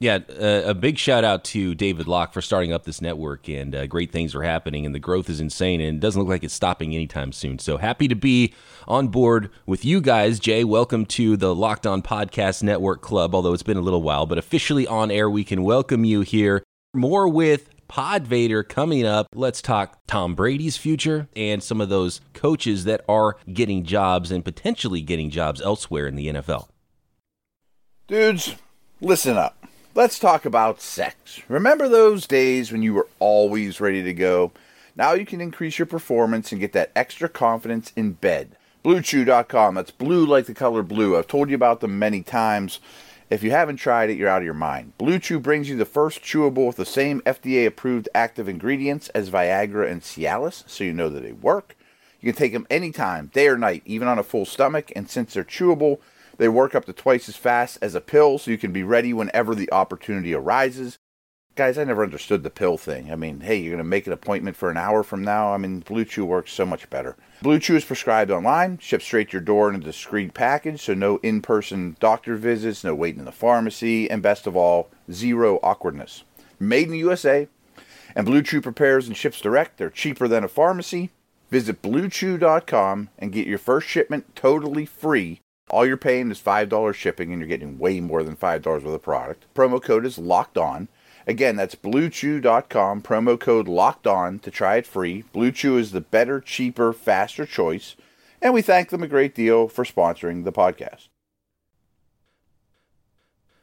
Yeah, 0.00 0.20
uh, 0.30 0.62
a 0.64 0.74
big 0.74 0.96
shout 0.96 1.24
out 1.24 1.42
to 1.46 1.74
David 1.74 2.06
Locke 2.06 2.32
for 2.32 2.40
starting 2.40 2.72
up 2.72 2.84
this 2.84 3.00
network, 3.00 3.48
and 3.48 3.74
uh, 3.74 3.86
great 3.88 4.12
things 4.12 4.32
are 4.36 4.44
happening, 4.44 4.86
and 4.86 4.94
the 4.94 5.00
growth 5.00 5.28
is 5.28 5.40
insane, 5.40 5.80
and 5.80 5.96
it 5.96 6.00
doesn't 6.00 6.20
look 6.20 6.28
like 6.28 6.44
it's 6.44 6.54
stopping 6.54 6.94
anytime 6.94 7.32
soon. 7.32 7.58
So 7.58 7.78
happy 7.78 8.06
to 8.06 8.14
be 8.14 8.54
on 8.86 9.08
board 9.08 9.50
with 9.66 9.84
you 9.84 10.00
guys. 10.00 10.38
Jay, 10.38 10.62
welcome 10.62 11.04
to 11.06 11.36
the 11.36 11.52
Locked 11.52 11.84
On 11.84 12.00
Podcast 12.00 12.62
Network 12.62 13.02
Club, 13.02 13.34
although 13.34 13.52
it's 13.52 13.64
been 13.64 13.76
a 13.76 13.80
little 13.80 14.00
while, 14.00 14.24
but 14.24 14.38
officially 14.38 14.86
on 14.86 15.10
air, 15.10 15.28
we 15.28 15.42
can 15.42 15.64
welcome 15.64 16.04
you 16.04 16.20
here. 16.20 16.62
More 16.94 17.26
with 17.26 17.68
Pod 17.88 18.24
Vader 18.24 18.62
coming 18.62 19.04
up. 19.04 19.26
Let's 19.34 19.60
talk 19.60 19.98
Tom 20.06 20.36
Brady's 20.36 20.76
future 20.76 21.26
and 21.34 21.60
some 21.60 21.80
of 21.80 21.88
those 21.88 22.20
coaches 22.34 22.84
that 22.84 23.04
are 23.08 23.36
getting 23.52 23.82
jobs 23.82 24.30
and 24.30 24.44
potentially 24.44 25.00
getting 25.00 25.28
jobs 25.28 25.60
elsewhere 25.60 26.06
in 26.06 26.14
the 26.14 26.28
NFL. 26.28 26.68
Dudes, 28.06 28.54
listen 29.00 29.36
up. 29.36 29.56
Let's 29.98 30.20
talk 30.20 30.44
about 30.44 30.80
sex. 30.80 31.42
Remember 31.48 31.88
those 31.88 32.28
days 32.28 32.70
when 32.70 32.82
you 32.82 32.94
were 32.94 33.08
always 33.18 33.80
ready 33.80 34.00
to 34.04 34.14
go? 34.14 34.52
Now 34.94 35.14
you 35.14 35.26
can 35.26 35.40
increase 35.40 35.76
your 35.76 35.86
performance 35.86 36.52
and 36.52 36.60
get 36.60 36.72
that 36.74 36.92
extra 36.94 37.28
confidence 37.28 37.92
in 37.96 38.12
bed. 38.12 38.54
BlueChew.com. 38.84 39.74
That's 39.74 39.90
blue 39.90 40.24
like 40.24 40.46
the 40.46 40.54
color 40.54 40.84
blue. 40.84 41.16
I've 41.16 41.26
told 41.26 41.48
you 41.50 41.56
about 41.56 41.80
them 41.80 41.98
many 41.98 42.22
times. 42.22 42.78
If 43.28 43.42
you 43.42 43.50
haven't 43.50 43.78
tried 43.78 44.08
it, 44.08 44.16
you're 44.16 44.28
out 44.28 44.42
of 44.42 44.44
your 44.44 44.54
mind. 44.54 44.96
Blue 44.98 45.18
Chew 45.18 45.40
brings 45.40 45.68
you 45.68 45.76
the 45.76 45.84
first 45.84 46.22
chewable 46.22 46.68
with 46.68 46.76
the 46.76 46.86
same 46.86 47.20
FDA 47.22 47.66
approved 47.66 48.08
active 48.14 48.48
ingredients 48.48 49.08
as 49.08 49.30
Viagra 49.30 49.90
and 49.90 50.00
Cialis, 50.00 50.62
so 50.68 50.84
you 50.84 50.92
know 50.92 51.08
that 51.08 51.24
they 51.24 51.32
work. 51.32 51.76
You 52.20 52.32
can 52.32 52.38
take 52.38 52.52
them 52.52 52.68
anytime, 52.70 53.32
day 53.34 53.48
or 53.48 53.58
night, 53.58 53.82
even 53.84 54.06
on 54.06 54.20
a 54.20 54.22
full 54.22 54.46
stomach, 54.46 54.92
and 54.94 55.10
since 55.10 55.34
they're 55.34 55.42
chewable, 55.42 55.98
they 56.38 56.48
work 56.48 56.74
up 56.74 56.86
to 56.86 56.92
twice 56.92 57.28
as 57.28 57.36
fast 57.36 57.78
as 57.82 57.94
a 57.94 58.00
pill, 58.00 58.38
so 58.38 58.50
you 58.50 58.58
can 58.58 58.72
be 58.72 58.82
ready 58.82 59.12
whenever 59.12 59.54
the 59.54 59.70
opportunity 59.72 60.34
arises. 60.34 60.98
Guys, 61.56 61.76
I 61.76 61.82
never 61.82 62.04
understood 62.04 62.44
the 62.44 62.50
pill 62.50 62.78
thing. 62.78 63.10
I 63.10 63.16
mean, 63.16 63.40
hey, 63.40 63.56
you're 63.56 63.72
going 63.72 63.78
to 63.78 63.84
make 63.84 64.06
an 64.06 64.12
appointment 64.12 64.56
for 64.56 64.70
an 64.70 64.76
hour 64.76 65.02
from 65.02 65.24
now. 65.24 65.52
I 65.52 65.56
mean, 65.56 65.80
Blue 65.80 66.04
Chew 66.04 66.24
works 66.24 66.52
so 66.52 66.64
much 66.64 66.88
better. 66.88 67.16
Blue 67.42 67.58
Chew 67.58 67.74
is 67.74 67.84
prescribed 67.84 68.30
online, 68.30 68.78
shipped 68.78 69.02
straight 69.02 69.30
to 69.30 69.32
your 69.32 69.42
door 69.42 69.68
in 69.68 69.74
a 69.74 69.80
discreet 69.80 70.34
package, 70.34 70.80
so 70.80 70.94
no 70.94 71.16
in 71.18 71.42
person 71.42 71.96
doctor 71.98 72.36
visits, 72.36 72.84
no 72.84 72.94
waiting 72.94 73.18
in 73.18 73.24
the 73.24 73.32
pharmacy, 73.32 74.08
and 74.08 74.22
best 74.22 74.46
of 74.46 74.56
all, 74.56 74.88
zero 75.10 75.58
awkwardness. 75.64 76.22
Made 76.60 76.84
in 76.84 76.92
the 76.92 76.98
USA, 76.98 77.48
and 78.14 78.24
Blue 78.24 78.42
Chew 78.42 78.60
prepares 78.60 79.08
and 79.08 79.16
ships 79.16 79.40
direct. 79.40 79.78
They're 79.78 79.90
cheaper 79.90 80.28
than 80.28 80.44
a 80.44 80.48
pharmacy. 80.48 81.10
Visit 81.50 81.82
bluechew.com 81.82 83.08
and 83.18 83.32
get 83.32 83.46
your 83.46 83.58
first 83.58 83.88
shipment 83.88 84.36
totally 84.36 84.86
free. 84.86 85.40
All 85.70 85.86
you're 85.86 85.96
paying 85.96 86.30
is 86.30 86.40
$5 86.40 86.94
shipping, 86.94 87.32
and 87.32 87.40
you're 87.40 87.48
getting 87.48 87.78
way 87.78 88.00
more 88.00 88.22
than 88.22 88.36
$5 88.36 88.64
worth 88.64 88.84
of 88.84 89.02
product. 89.02 89.46
Promo 89.54 89.82
code 89.82 90.06
is 90.06 90.18
locked 90.18 90.56
on. 90.56 90.88
Again, 91.26 91.56
that's 91.56 91.74
bluechew.com, 91.74 93.02
promo 93.02 93.38
code 93.38 93.68
locked 93.68 94.06
on 94.06 94.38
to 94.38 94.50
try 94.50 94.76
it 94.76 94.86
free. 94.86 95.24
Blue 95.34 95.52
Chew 95.52 95.76
is 95.76 95.92
the 95.92 96.00
better, 96.00 96.40
cheaper, 96.40 96.94
faster 96.94 97.44
choice. 97.44 97.96
And 98.40 98.54
we 98.54 98.62
thank 98.62 98.88
them 98.88 99.02
a 99.02 99.08
great 99.08 99.34
deal 99.34 99.68
for 99.68 99.84
sponsoring 99.84 100.44
the 100.44 100.52
podcast. 100.52 101.08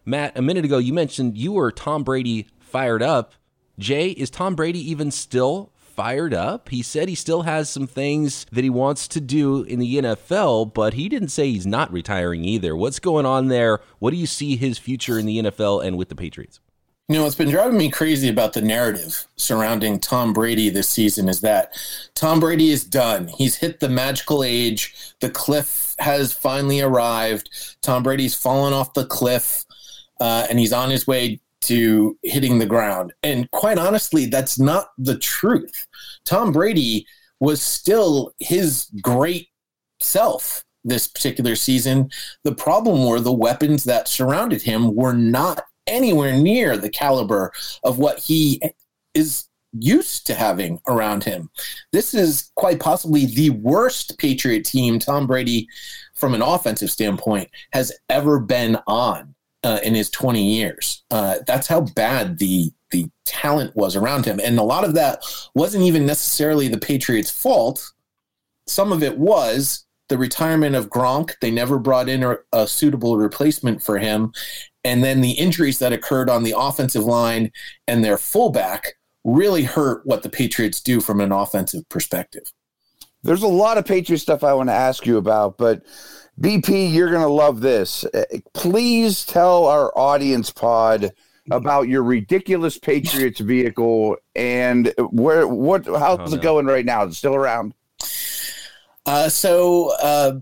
Matt, 0.05 0.37
a 0.37 0.43
minute 0.43 0.63
ago, 0.63 0.77
you 0.77 0.93
mentioned 0.93 1.37
you 1.37 1.53
were 1.53 1.71
Tom 1.71 2.03
Brady 2.03 2.47
fired 2.59 3.01
up. 3.01 3.33
Jay, 3.79 4.09
is 4.09 4.29
Tom 4.29 4.53
Brady 4.53 4.79
even 4.91 5.09
still 5.09 5.71
fired 5.95 6.33
up? 6.33 6.69
He 6.69 6.81
said 6.81 7.07
he 7.07 7.15
still 7.15 7.43
has 7.43 7.69
some 7.69 7.87
things 7.87 8.45
that 8.51 8.63
he 8.63 8.69
wants 8.69 9.07
to 9.09 9.21
do 9.21 9.63
in 9.63 9.79
the 9.79 9.95
NFL, 9.95 10.73
but 10.73 10.93
he 10.93 11.07
didn't 11.07 11.29
say 11.29 11.49
he's 11.49 11.65
not 11.65 11.91
retiring 11.91 12.43
either. 12.43 12.75
What's 12.75 12.99
going 12.99 13.25
on 13.25 13.47
there? 13.47 13.79
What 13.99 14.11
do 14.11 14.17
you 14.17 14.27
see 14.27 14.57
his 14.57 14.77
future 14.77 15.17
in 15.17 15.25
the 15.25 15.39
NFL 15.39 15.85
and 15.85 15.97
with 15.97 16.09
the 16.09 16.15
Patriots? 16.15 16.59
You 17.07 17.17
know, 17.17 17.23
what's 17.23 17.35
been 17.35 17.51
driving 17.51 17.77
me 17.77 17.91
crazy 17.91 18.29
about 18.29 18.53
the 18.53 18.61
narrative 18.61 19.27
surrounding 19.35 19.99
Tom 19.99 20.33
Brady 20.33 20.69
this 20.69 20.89
season 20.89 21.29
is 21.29 21.41
that 21.41 21.77
Tom 22.15 22.39
Brady 22.39 22.71
is 22.71 22.83
done. 22.83 23.27
He's 23.27 23.55
hit 23.55 23.79
the 23.79 23.89
magical 23.89 24.43
age. 24.43 25.13
The 25.19 25.29
cliff 25.29 25.95
has 25.99 26.33
finally 26.33 26.81
arrived. 26.81 27.77
Tom 27.83 28.01
Brady's 28.01 28.33
fallen 28.33 28.73
off 28.73 28.95
the 28.95 29.05
cliff, 29.05 29.65
uh, 30.19 30.47
and 30.49 30.57
he's 30.57 30.73
on 30.73 30.89
his 30.89 31.05
way 31.05 31.39
to 31.67 32.17
hitting 32.23 32.59
the 32.59 32.65
ground. 32.65 33.13
And 33.23 33.49
quite 33.51 33.77
honestly, 33.77 34.25
that's 34.25 34.59
not 34.59 34.89
the 34.97 35.17
truth. 35.17 35.87
Tom 36.25 36.51
Brady 36.51 37.05
was 37.39 37.61
still 37.61 38.33
his 38.39 38.89
great 39.01 39.49
self 39.99 40.63
this 40.83 41.07
particular 41.07 41.55
season. 41.55 42.09
The 42.43 42.55
problem 42.55 43.05
were 43.05 43.19
the 43.19 43.31
weapons 43.31 43.83
that 43.85 44.07
surrounded 44.07 44.61
him 44.61 44.95
were 44.95 45.13
not 45.13 45.65
anywhere 45.87 46.33
near 46.33 46.77
the 46.77 46.89
caliber 46.89 47.51
of 47.83 47.97
what 47.99 48.19
he 48.19 48.61
is 49.13 49.47
used 49.79 50.25
to 50.27 50.33
having 50.33 50.79
around 50.87 51.23
him. 51.23 51.49
This 51.91 52.13
is 52.13 52.51
quite 52.55 52.79
possibly 52.79 53.25
the 53.25 53.49
worst 53.49 54.17
Patriot 54.17 54.63
team 54.63 54.99
Tom 54.99 55.27
Brady, 55.27 55.67
from 56.13 56.33
an 56.33 56.41
offensive 56.41 56.89
standpoint, 56.89 57.49
has 57.73 57.91
ever 58.09 58.39
been 58.39 58.77
on 58.87 59.34
uh, 59.65 59.79
in 59.83 59.95
his 59.95 60.11
20 60.11 60.45
years. 60.45 61.03
Uh, 61.09 61.39
that's 61.45 61.67
how 61.67 61.81
bad 61.81 62.37
the 62.39 62.71
the 62.91 63.09
talent 63.25 63.75
was 63.75 63.95
around 63.95 64.25
him, 64.25 64.39
and 64.41 64.59
a 64.59 64.63
lot 64.63 64.85
of 64.85 64.93
that 64.93 65.21
wasn't 65.55 65.83
even 65.83 66.05
necessarily 66.05 66.67
the 66.67 66.77
Patriots' 66.77 67.31
fault. 67.31 67.91
Some 68.67 68.93
of 68.93 69.01
it 69.01 69.17
was 69.17 69.85
the 70.07 70.19
retirement 70.19 70.75
of 70.75 70.89
Gronk. 70.89 71.31
They 71.41 71.49
never 71.49 71.79
brought 71.79 72.07
in 72.07 72.23
a, 72.23 72.37
a 72.53 72.67
suitable 72.67 73.17
replacement 73.17 73.81
for 73.81 73.97
him, 73.97 74.31
and 74.83 75.03
then 75.03 75.21
the 75.21 75.31
injuries 75.31 75.79
that 75.79 75.93
occurred 75.93 76.29
on 76.29 76.43
the 76.43 76.53
offensive 76.55 77.03
line 77.03 77.51
and 77.87 78.03
their 78.03 78.19
fullback 78.19 78.93
really 79.23 79.63
hurt 79.63 80.05
what 80.05 80.21
the 80.21 80.29
Patriots 80.29 80.79
do 80.79 81.01
from 81.01 81.19
an 81.19 81.31
offensive 81.31 81.89
perspective. 81.89 82.43
There's 83.23 83.43
a 83.43 83.47
lot 83.47 83.79
of 83.79 83.85
Patriot 83.85 84.19
stuff 84.19 84.43
I 84.43 84.53
want 84.53 84.69
to 84.69 84.73
ask 84.73 85.07
you 85.07 85.17
about, 85.17 85.57
but 85.57 85.81
BP, 86.39 86.91
you're 86.91 87.09
going 87.09 87.21
to 87.21 87.27
love 87.27 87.61
this. 87.61 88.03
Uh, 88.05 88.25
Please 88.53 89.25
tell 89.25 89.65
our 89.65 89.97
audience 89.97 90.49
pod 90.51 91.11
about 91.51 91.87
your 91.87 92.03
ridiculous 92.03 92.77
Patriots 92.77 93.39
vehicle 93.39 94.17
and 94.35 94.93
where 95.11 95.47
what 95.47 95.85
how's 95.85 96.19
Oh, 96.19 96.25
no. 96.25 96.33
it 96.33 96.41
going 96.41 96.65
right 96.65 96.85
now? 96.85 97.03
Is 97.05 97.11
it 97.13 97.15
still 97.15 97.35
around? 97.35 97.73
Uh, 99.05 99.29
so 99.29 99.91
uh, 100.01 100.39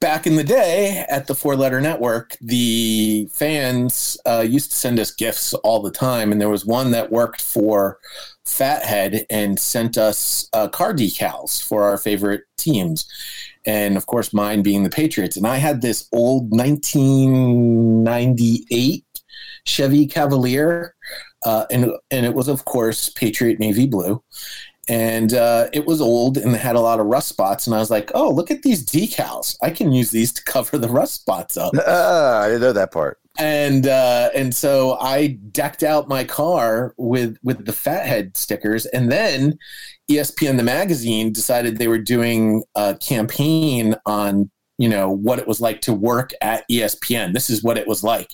back 0.00 0.26
in 0.28 0.36
the 0.36 0.44
day 0.44 1.04
at 1.10 1.26
the 1.26 1.34
Four 1.34 1.56
Letter 1.56 1.80
Network, 1.80 2.36
the 2.40 3.28
fans 3.32 4.16
uh, 4.24 4.44
used 4.48 4.70
to 4.70 4.76
send 4.76 5.00
us 5.00 5.10
gifts 5.10 5.52
all 5.54 5.82
the 5.82 5.90
time, 5.90 6.30
and 6.30 6.40
there 6.40 6.48
was 6.48 6.64
one 6.64 6.92
that 6.92 7.10
worked 7.10 7.42
for 7.42 7.98
Fathead 8.48 9.26
and 9.30 9.58
sent 9.58 9.98
us 9.98 10.48
uh, 10.52 10.68
car 10.68 10.94
decals 10.94 11.60
for 11.62 11.84
our 11.84 11.98
favorite 11.98 12.42
teams. 12.56 13.06
And 13.66 13.96
of 13.96 14.06
course, 14.06 14.32
mine 14.32 14.62
being 14.62 14.82
the 14.82 14.90
Patriots. 14.90 15.36
And 15.36 15.46
I 15.46 15.56
had 15.56 15.82
this 15.82 16.08
old 16.12 16.50
1998 16.50 19.04
Chevy 19.68 20.06
Cavalier, 20.06 20.94
uh, 21.44 21.66
and 21.70 21.92
and 22.10 22.26
it 22.26 22.34
was 22.34 22.48
of 22.48 22.64
course 22.64 23.10
Patriot 23.10 23.58
navy 23.58 23.86
blue, 23.86 24.22
and 24.88 25.34
uh, 25.34 25.68
it 25.72 25.86
was 25.86 26.00
old 26.00 26.38
and 26.38 26.56
had 26.56 26.76
a 26.76 26.80
lot 26.80 26.98
of 26.98 27.06
rust 27.06 27.28
spots. 27.28 27.66
And 27.66 27.76
I 27.76 27.78
was 27.78 27.90
like, 27.90 28.10
oh, 28.14 28.30
look 28.30 28.50
at 28.50 28.62
these 28.62 28.84
decals! 28.84 29.56
I 29.62 29.70
can 29.70 29.92
use 29.92 30.10
these 30.10 30.32
to 30.32 30.44
cover 30.44 30.78
the 30.78 30.88
rust 30.88 31.14
spots 31.14 31.56
up. 31.56 31.74
Uh, 31.74 32.40
I 32.42 32.48
didn't 32.48 32.62
know 32.62 32.72
that 32.72 32.92
part. 32.92 33.20
And 33.38 33.86
uh, 33.86 34.30
and 34.34 34.54
so 34.54 34.98
I 35.00 35.38
decked 35.52 35.82
out 35.82 36.08
my 36.08 36.24
car 36.24 36.94
with 36.96 37.38
with 37.42 37.64
the 37.64 37.72
fathead 37.72 38.36
stickers, 38.36 38.84
and 38.86 39.10
then 39.10 39.58
ESPN 40.10 40.56
the 40.56 40.64
magazine 40.64 41.32
decided 41.32 41.76
they 41.76 41.88
were 41.88 41.98
doing 41.98 42.64
a 42.74 42.96
campaign 42.96 43.94
on 44.06 44.50
you 44.76 44.88
know 44.88 45.10
what 45.10 45.38
it 45.38 45.46
was 45.46 45.60
like 45.60 45.80
to 45.82 45.92
work 45.92 46.32
at 46.40 46.68
ESPN. 46.68 47.32
This 47.32 47.48
is 47.48 47.62
what 47.62 47.78
it 47.78 47.86
was 47.86 48.02
like, 48.02 48.30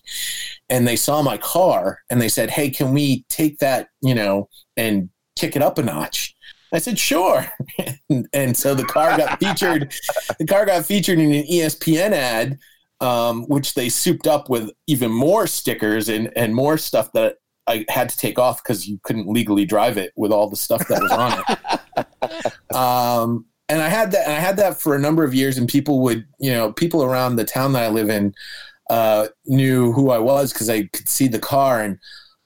and 0.71 0.89
they 0.89 0.97
saw 0.97 1.21
my 1.21 1.37
car 1.37 2.01
and 2.09 2.21
they 2.21 2.29
said, 2.29 2.51
"Hey, 2.51 2.71
can 2.71 2.93
we 2.93 3.25
take 3.29 3.59
that 3.59 3.89
you 4.01 4.15
know 4.15 4.49
and 4.77 5.11
kick 5.37 5.55
it 5.55 5.63
up 5.63 5.79
a 5.79 5.83
notch?" 5.83 6.35
I 6.73 6.79
said, 6.79 6.99
sure. 6.99 7.47
and, 8.09 8.27
and 8.33 8.57
so 8.57 8.75
the 8.75 8.85
car 8.85 9.17
got 9.17 9.39
featured. 9.39 9.95
The 10.41 10.47
car 10.47 10.67
got 10.67 10.85
featured 10.85 11.21
in 11.21 11.33
an 11.33 11.45
ESPN 11.45 12.11
ad, 12.11 12.59
um, 13.05 13.45
which 13.45 13.75
they 13.75 13.89
souped 13.89 14.27
up 14.27 14.49
with 14.49 14.71
even 14.87 15.13
more 15.13 15.47
stickers 15.47 16.09
and, 16.09 16.33
and 16.37 16.55
more 16.55 16.79
stuff 16.79 17.13
that 17.13 17.37
I 17.67 17.85
had 17.89 18.09
to 18.09 18.17
take 18.17 18.39
off 18.39 18.63
because 18.63 18.89
you 18.89 18.99
couldn't 19.03 19.29
legally 19.29 19.67
drive 19.67 19.99
it 19.99 20.13
with 20.17 20.33
all 20.33 20.49
the 20.49 20.57
stuff 20.57 20.89
that 20.89 21.03
was 21.03 21.13
on 21.13 22.07
it. 22.71 22.75
um, 22.75 23.45
and 23.69 23.83
I 23.83 23.89
had 23.89 24.11
that, 24.13 24.27
and 24.27 24.33
I 24.33 24.41
had 24.41 24.57
that 24.57 24.81
for 24.81 24.95
a 24.95 24.99
number 24.99 25.23
of 25.23 25.35
years, 25.35 25.59
and 25.59 25.69
people 25.69 26.01
would, 26.01 26.27
you 26.39 26.51
know, 26.51 26.73
people 26.73 27.03
around 27.03 27.37
the 27.37 27.45
town 27.45 27.73
that 27.75 27.85
I 27.85 27.89
live 27.89 28.09
in 28.09 28.35
uh, 28.91 29.29
knew 29.47 29.93
who 29.93 30.11
I 30.11 30.19
was 30.19 30.53
because 30.53 30.71
I 30.71 30.85
could 30.93 31.09
see 31.09 31.29
the 31.29 31.39
car. 31.39 31.83
And 31.83 31.99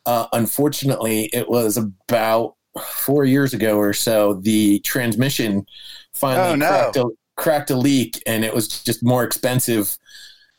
uh, 0.06 0.26
unfortunately, 0.32 1.30
it 1.32 1.48
was 1.48 1.76
about 1.76 2.54
four 2.82 3.24
years 3.24 3.54
ago 3.54 3.78
or 3.78 3.92
so. 3.92 4.34
The 4.34 4.80
transmission 4.80 5.66
finally 6.14 6.50
oh, 6.50 6.54
no. 6.56 6.68
cracked, 6.68 6.96
a, 6.96 7.10
cracked 7.36 7.70
a 7.70 7.76
leak, 7.76 8.22
and 8.26 8.44
it 8.44 8.54
was 8.54 8.82
just 8.82 9.04
more 9.04 9.24
expensive 9.24 9.98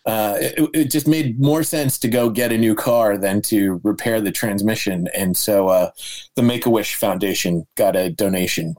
uh, 0.05 0.37
it, 0.39 0.69
it, 0.73 0.91
just 0.91 1.07
made 1.07 1.39
more 1.39 1.61
sense 1.61 1.99
to 1.99 2.07
go 2.07 2.29
get 2.29 2.51
a 2.51 2.57
new 2.57 2.73
car 2.73 3.17
than 3.17 3.41
to 3.41 3.81
repair 3.83 4.21
the 4.21 4.31
transmission. 4.31 5.07
And 5.15 5.35
so 5.35 5.67
uh, 5.67 5.91
the 6.35 6.41
Make 6.41 6.65
a 6.65 6.69
Wish 6.69 6.95
Foundation 6.95 7.67
got 7.75 7.95
a 7.95 8.09
donation. 8.09 8.75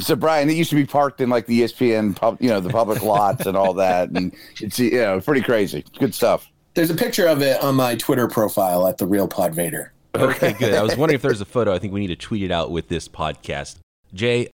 So 0.00 0.16
Brian, 0.16 0.50
it 0.50 0.56
used 0.56 0.70
to 0.70 0.76
be 0.76 0.86
parked 0.86 1.20
in 1.20 1.28
like 1.28 1.46
the 1.46 1.62
ESPN, 1.62 2.16
pub, 2.16 2.38
you 2.40 2.48
know, 2.48 2.60
the 2.60 2.70
public 2.70 3.02
lots 3.04 3.46
and 3.46 3.56
all 3.56 3.74
that, 3.74 4.10
and 4.10 4.34
it's 4.60 4.78
you 4.78 4.92
know 4.92 5.20
pretty 5.20 5.42
crazy. 5.42 5.84
Good 5.98 6.14
stuff. 6.14 6.48
There's 6.74 6.90
a 6.90 6.94
picture 6.94 7.26
of 7.26 7.42
it 7.42 7.62
on 7.62 7.74
my 7.74 7.94
Twitter 7.96 8.26
profile 8.26 8.88
at 8.88 8.96
the 8.98 9.06
Real 9.06 9.28
Pod 9.28 9.54
Vader. 9.54 9.92
Okay, 10.14 10.54
good. 10.54 10.74
I 10.74 10.82
was 10.82 10.96
wondering 10.96 11.16
if 11.16 11.22
there's 11.22 11.42
a 11.42 11.46
photo. 11.46 11.74
I 11.74 11.78
think 11.78 11.92
we 11.92 12.00
need 12.00 12.08
to 12.08 12.16
tweet 12.16 12.42
it 12.42 12.50
out 12.50 12.70
with 12.70 12.88
this 12.88 13.08
podcast. 13.08 13.76
Jay, 14.14 14.50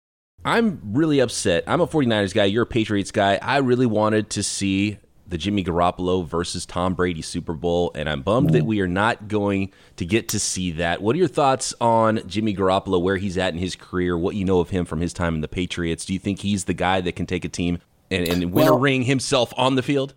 I'm 0.44 0.80
really 0.84 1.20
upset. 1.20 1.64
I'm 1.66 1.80
a 1.80 1.86
49ers 1.86 2.34
guy. 2.34 2.44
You're 2.44 2.64
a 2.64 2.66
Patriots 2.66 3.10
guy. 3.10 3.38
I 3.40 3.58
really 3.58 3.86
wanted 3.86 4.30
to 4.30 4.42
see 4.42 4.98
the 5.26 5.38
Jimmy 5.38 5.64
Garoppolo 5.64 6.26
versus 6.26 6.66
Tom 6.66 6.94
Brady 6.94 7.22
Super 7.22 7.54
Bowl, 7.54 7.90
and 7.94 8.08
I'm 8.08 8.22
bummed 8.22 8.50
that 8.50 8.64
we 8.64 8.80
are 8.80 8.88
not 8.88 9.28
going 9.28 9.72
to 9.96 10.04
get 10.04 10.28
to 10.30 10.38
see 10.38 10.72
that. 10.72 11.00
What 11.00 11.14
are 11.16 11.18
your 11.18 11.28
thoughts 11.28 11.74
on 11.80 12.20
Jimmy 12.26 12.54
Garoppolo, 12.54 13.00
where 13.00 13.16
he's 13.16 13.38
at 13.38 13.52
in 13.52 13.58
his 13.58 13.76
career, 13.76 14.18
what 14.18 14.34
you 14.34 14.44
know 14.44 14.60
of 14.60 14.70
him 14.70 14.84
from 14.84 15.00
his 15.00 15.12
time 15.12 15.34
in 15.34 15.40
the 15.40 15.48
Patriots? 15.48 16.04
Do 16.04 16.12
you 16.12 16.18
think 16.18 16.40
he's 16.40 16.64
the 16.64 16.74
guy 16.74 17.00
that 17.00 17.16
can 17.16 17.26
take 17.26 17.44
a 17.44 17.48
team 17.48 17.78
and, 18.10 18.28
and 18.28 18.52
win 18.52 18.66
well, 18.66 18.74
a 18.74 18.78
ring 18.78 19.02
himself 19.02 19.52
on 19.56 19.76
the 19.76 19.82
field? 19.82 20.14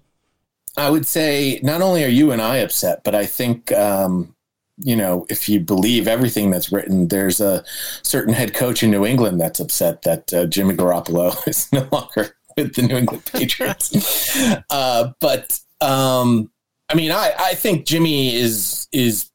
I 0.76 0.90
would 0.90 1.08
say 1.08 1.60
not 1.64 1.82
only 1.82 2.04
are 2.04 2.10
you 2.10 2.32
and 2.32 2.42
I 2.42 2.58
upset, 2.58 3.04
but 3.04 3.16
I 3.16 3.26
think 3.26 3.72
um, 3.72 4.36
you 4.80 4.96
know, 4.96 5.26
if 5.30 5.50
you 5.50 5.60
believe 5.60 6.08
everything 6.08 6.52
that's 6.52 6.72
written, 6.72 7.08
there's 7.08 7.42
a 7.42 7.64
certain 8.04 8.34
head 8.34 8.54
coach 8.54 8.84
in 8.84 8.92
New 8.92 9.06
England 9.06 9.42
that's 9.42 9.60
upset 9.60 10.04
that 10.04 10.32
uh, 10.34 10.46
Jimmy 10.46 10.76
Garoppolo 10.76 11.48
is 11.48 11.72
no 11.74 11.88
longer 11.92 12.37
with 12.58 12.74
the 12.76 12.82
New 12.82 12.98
England 12.98 13.26
Patriots. 13.26 14.36
uh, 14.70 15.12
but 15.20 15.60
um, 15.82 16.52
I 16.90 16.96
mean, 16.96 17.12
I, 17.12 17.34
I 17.38 17.56
think 17.56 17.86
Jimmy 17.86 18.36
is 18.36 18.88
is 18.92 19.30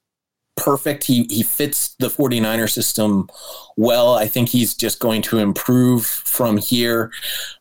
perfect. 0.56 1.04
He 1.04 1.26
he 1.30 1.42
fits 1.42 1.94
the 1.98 2.08
49er 2.08 2.70
system 2.70 3.28
well. 3.76 4.14
I 4.14 4.26
think 4.26 4.48
he's 4.48 4.74
just 4.74 5.00
going 5.00 5.22
to 5.22 5.38
improve 5.38 6.04
from 6.04 6.56
here. 6.56 7.10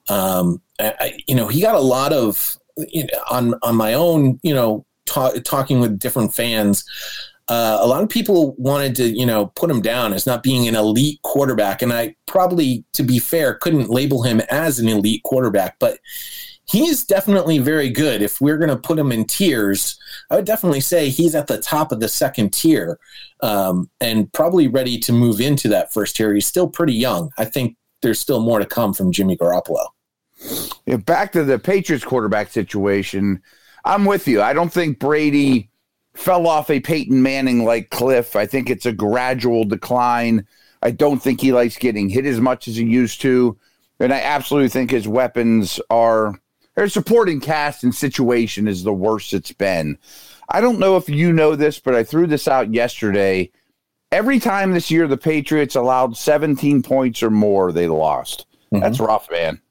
Um, 0.09 0.61
I, 0.79 1.19
you 1.27 1.35
know, 1.35 1.47
he 1.47 1.61
got 1.61 1.75
a 1.75 1.79
lot 1.79 2.11
of 2.11 2.57
you 2.77 3.03
know, 3.03 3.19
on 3.29 3.53
on 3.61 3.75
my 3.75 3.93
own, 3.93 4.39
you 4.43 4.53
know, 4.53 4.85
ta- 5.05 5.33
talking 5.43 5.79
with 5.79 5.99
different 5.99 6.33
fans 6.33 6.85
uh, 7.51 7.79
a 7.81 7.85
lot 7.85 8.01
of 8.01 8.07
people 8.07 8.55
wanted 8.57 8.95
to, 8.95 9.09
you 9.09 9.25
know, 9.25 9.47
put 9.47 9.69
him 9.69 9.81
down 9.81 10.13
as 10.13 10.25
not 10.25 10.41
being 10.41 10.69
an 10.69 10.75
elite 10.75 11.21
quarterback. 11.23 11.81
And 11.81 11.91
I 11.91 12.15
probably, 12.25 12.85
to 12.93 13.03
be 13.03 13.19
fair, 13.19 13.55
couldn't 13.55 13.89
label 13.89 14.23
him 14.23 14.39
as 14.49 14.79
an 14.79 14.87
elite 14.87 15.23
quarterback, 15.23 15.77
but 15.77 15.99
he's 16.63 17.03
definitely 17.03 17.57
very 17.57 17.89
good. 17.89 18.21
If 18.21 18.39
we're 18.39 18.57
going 18.57 18.69
to 18.69 18.77
put 18.77 18.97
him 18.97 19.11
in 19.11 19.25
tiers, 19.25 19.99
I 20.29 20.37
would 20.37 20.45
definitely 20.45 20.79
say 20.79 21.09
he's 21.09 21.35
at 21.35 21.47
the 21.47 21.57
top 21.57 21.91
of 21.91 21.99
the 21.99 22.07
second 22.07 22.53
tier 22.53 22.97
um, 23.41 23.89
and 23.99 24.31
probably 24.31 24.69
ready 24.69 24.97
to 24.99 25.11
move 25.11 25.41
into 25.41 25.67
that 25.67 25.91
first 25.91 26.15
tier. 26.15 26.33
He's 26.33 26.47
still 26.47 26.69
pretty 26.69 26.93
young. 26.93 27.31
I 27.37 27.43
think 27.43 27.75
there's 28.01 28.21
still 28.21 28.39
more 28.39 28.59
to 28.59 28.65
come 28.65 28.93
from 28.93 29.11
Jimmy 29.11 29.35
Garoppolo. 29.35 29.87
Yeah, 30.85 30.95
back 30.95 31.33
to 31.33 31.43
the 31.43 31.59
Patriots 31.59 32.05
quarterback 32.05 32.49
situation. 32.49 33.41
I'm 33.83 34.05
with 34.05 34.25
you. 34.25 34.41
I 34.41 34.53
don't 34.53 34.71
think 34.71 34.99
Brady 34.99 35.70
fell 36.13 36.47
off 36.47 36.69
a 36.69 36.79
Peyton 36.79 37.21
Manning 37.21 37.63
like 37.63 37.89
cliff. 37.89 38.35
I 38.35 38.45
think 38.45 38.69
it's 38.69 38.85
a 38.85 38.91
gradual 38.91 39.63
decline. 39.63 40.45
I 40.81 40.91
don't 40.91 41.19
think 41.19 41.41
he 41.41 41.51
likes 41.53 41.77
getting 41.77 42.09
hit 42.09 42.25
as 42.25 42.39
much 42.39 42.67
as 42.67 42.75
he 42.75 42.85
used 42.85 43.21
to. 43.21 43.57
And 43.99 44.13
I 44.13 44.19
absolutely 44.19 44.69
think 44.69 44.89
his 44.89 45.07
weapons 45.07 45.79
are 45.89 46.39
their 46.75 46.89
supporting 46.89 47.39
cast 47.39 47.83
and 47.83 47.93
situation 47.93 48.67
is 48.67 48.83
the 48.83 48.93
worst 48.93 49.33
it's 49.33 49.51
been. 49.51 49.97
I 50.49 50.61
don't 50.61 50.79
know 50.79 50.97
if 50.97 51.07
you 51.07 51.31
know 51.31 51.55
this, 51.55 51.79
but 51.79 51.95
I 51.95 52.03
threw 52.03 52.27
this 52.27 52.47
out 52.47 52.73
yesterday. 52.73 53.51
Every 54.11 54.39
time 54.39 54.73
this 54.73 54.91
year 54.91 55.07
the 55.07 55.17
Patriots 55.17 55.75
allowed 55.75 56.17
17 56.17 56.81
points 56.83 57.21
or 57.23 57.29
more, 57.29 57.71
they 57.71 57.87
lost. 57.87 58.47
Mm-hmm. 58.73 58.81
That's 58.81 58.99
rough, 58.99 59.29
man. 59.31 59.61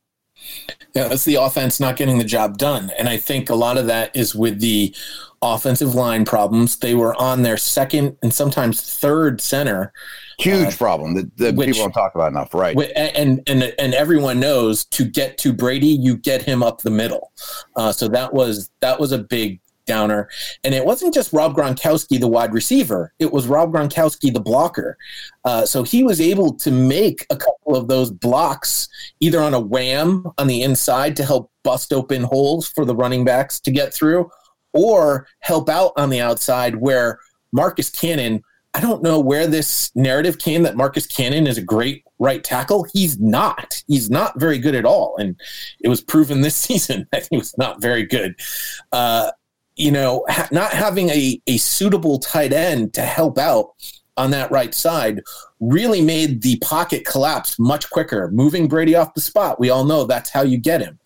Yeah, 0.95 1.09
that's 1.09 1.25
the 1.25 1.37
offense 1.37 1.79
not 1.79 1.97
getting 1.97 2.19
the 2.19 2.25
job 2.25 2.59
done. 2.59 2.91
And 2.99 3.09
I 3.09 3.17
think 3.17 3.49
a 3.49 3.55
lot 3.55 3.79
of 3.79 3.87
that 3.87 4.15
is 4.15 4.35
with 4.35 4.61
the 4.61 4.95
offensive 5.43 5.95
line 5.95 6.25
problems. 6.25 6.77
They 6.77 6.95
were 6.95 7.15
on 7.15 7.43
their 7.43 7.57
second 7.57 8.17
and 8.23 8.35
sometimes 8.35 8.83
third 8.83 9.41
center. 9.41 9.93
Huge 10.39 10.75
uh, 10.75 10.77
problem 10.77 11.15
that, 11.15 11.37
that 11.37 11.55
which, 11.55 11.69
people 11.69 11.85
don't 11.85 11.93
talk 11.93 12.15
about 12.15 12.33
enough, 12.33 12.55
right? 12.55 12.77
And 12.97 13.43
and 13.47 13.63
and 13.79 13.95
everyone 13.95 14.41
knows 14.41 14.85
to 14.87 15.05
get 15.05 15.39
to 15.39 15.53
Brady, 15.53 15.89
you 15.89 16.17
get 16.17 16.43
him 16.43 16.63
up 16.63 16.81
the 16.81 16.91
middle. 16.91 17.33
Uh, 17.77 17.93
so 17.93 18.09
that 18.09 18.33
was 18.35 18.71
that 18.81 18.99
was 18.99 19.13
a 19.13 19.19
big 19.19 19.61
downer. 19.91 20.29
And 20.63 20.73
it 20.73 20.85
wasn't 20.85 21.13
just 21.13 21.33
Rob 21.33 21.57
Gronkowski, 21.57 22.21
the 22.21 22.29
wide 22.29 22.53
receiver, 22.53 23.13
it 23.19 23.33
was 23.33 23.49
Rob 23.49 23.73
Gronkowski, 23.73 24.33
the 24.33 24.41
blocker. 24.41 24.97
Uh, 25.45 25.67
so 25.67 25.83
he 25.83 26.05
was 26.05 26.21
able 26.21 26.55
to 26.55 26.71
make 26.71 27.27
a 27.31 27.37
couple 27.37 27.75
of 27.75 27.89
those 27.89 28.13
blocks 28.13 28.89
either 29.19 29.41
on 29.41 29.53
a 29.53 29.59
wham 29.61 30.25
on 30.39 30.47
the 30.47 30.63
inside 30.63 31.17
to 31.17 31.25
help 31.25 31.51
bust 31.65 31.93
open 31.93 32.23
holes 32.23 32.69
for 32.69 32.85
the 32.85 32.95
running 32.95 33.25
backs 33.25 33.59
to 33.61 33.73
get 33.73 33.93
through, 33.93 34.31
or 34.73 35.27
help 35.41 35.69
out 35.69 35.93
on 35.97 36.11
the 36.11 36.21
outside 36.21 36.77
where 36.77 37.19
Marcus 37.53 37.91
Cannon. 37.91 38.43
I 38.73 38.81
don't 38.81 39.03
know 39.03 39.19
where 39.19 39.49
this 39.49 39.91
narrative 39.97 40.39
came 40.39 40.63
that 40.63 40.77
Marcus 40.77 41.05
Cannon 41.05 41.49
is 41.49 41.59
a 41.59 41.63
great 41.63 42.05
right 42.21 42.45
tackle. 42.45 42.87
He's 42.93 43.19
not. 43.19 43.83
He's 43.89 44.09
not 44.09 44.39
very 44.39 44.59
good 44.59 44.77
at 44.77 44.85
all. 44.85 45.17
And 45.19 45.35
it 45.81 45.89
was 45.89 46.01
proven 46.01 46.43
this 46.43 46.55
season 46.69 47.09
that 47.11 47.27
he 47.29 47.37
was 47.37 47.57
not 47.59 47.83
very 47.83 48.07
good. 48.07 48.37
Uh, 48.93 49.33
you 49.81 49.91
know, 49.91 50.25
ha- 50.29 50.49
not 50.53 50.73
having 50.73 51.09
a, 51.09 51.41
a 51.47 51.57
suitable 51.57 52.19
tight 52.19 52.53
end 52.53 52.93
to 52.95 53.01
help 53.01 53.39
out 53.39 53.71
on 54.19 54.31
that 54.31 54.51
right 54.51 54.75
side 54.75 55.23
really 55.61 56.03
made 56.03 56.43
the 56.43 56.59
pocket 56.59 57.07
collapse 57.07 57.59
much 57.59 57.89
quicker, 57.89 58.31
moving 58.31 58.69
Brady 58.69 58.95
off 58.95 59.15
the 59.15 59.23
spot. 59.23 59.59
We 59.59 59.71
all 59.71 59.85
know 59.85 60.05
that's 60.05 60.29
how 60.29 60.43
you 60.43 60.59
get 60.59 60.83
him. 60.83 60.99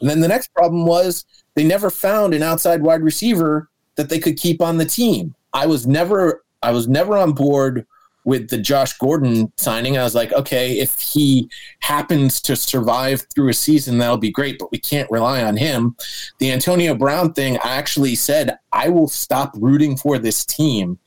And 0.00 0.08
then 0.08 0.20
the 0.20 0.28
next 0.28 0.52
problem 0.54 0.86
was 0.86 1.26
they 1.54 1.64
never 1.64 1.90
found 1.90 2.32
an 2.32 2.42
outside 2.42 2.82
wide 2.82 3.02
receiver 3.02 3.68
that 3.96 4.08
they 4.08 4.18
could 4.18 4.38
keep 4.38 4.62
on 4.62 4.78
the 4.78 4.86
team. 4.86 5.34
I 5.52 5.66
was 5.66 5.86
never 5.86 6.42
I 6.62 6.70
was 6.70 6.88
never 6.88 7.18
on 7.18 7.32
board 7.32 7.86
with 8.24 8.48
the 8.48 8.58
Josh 8.58 8.96
Gordon 8.98 9.52
signing, 9.56 9.98
I 9.98 10.04
was 10.04 10.14
like, 10.14 10.32
okay, 10.32 10.78
if 10.78 10.98
he 11.00 11.50
happens 11.80 12.40
to 12.42 12.56
survive 12.56 13.26
through 13.34 13.48
a 13.48 13.54
season, 13.54 13.98
that'll 13.98 14.16
be 14.16 14.30
great, 14.30 14.58
but 14.58 14.70
we 14.70 14.78
can't 14.78 15.10
rely 15.10 15.42
on 15.42 15.56
him. 15.56 15.96
The 16.38 16.52
Antonio 16.52 16.94
Brown 16.94 17.32
thing, 17.32 17.58
I 17.58 17.76
actually 17.76 18.14
said, 18.14 18.58
I 18.72 18.88
will 18.88 19.08
stop 19.08 19.52
rooting 19.56 19.96
for 19.96 20.18
this 20.18 20.44
team 20.44 20.98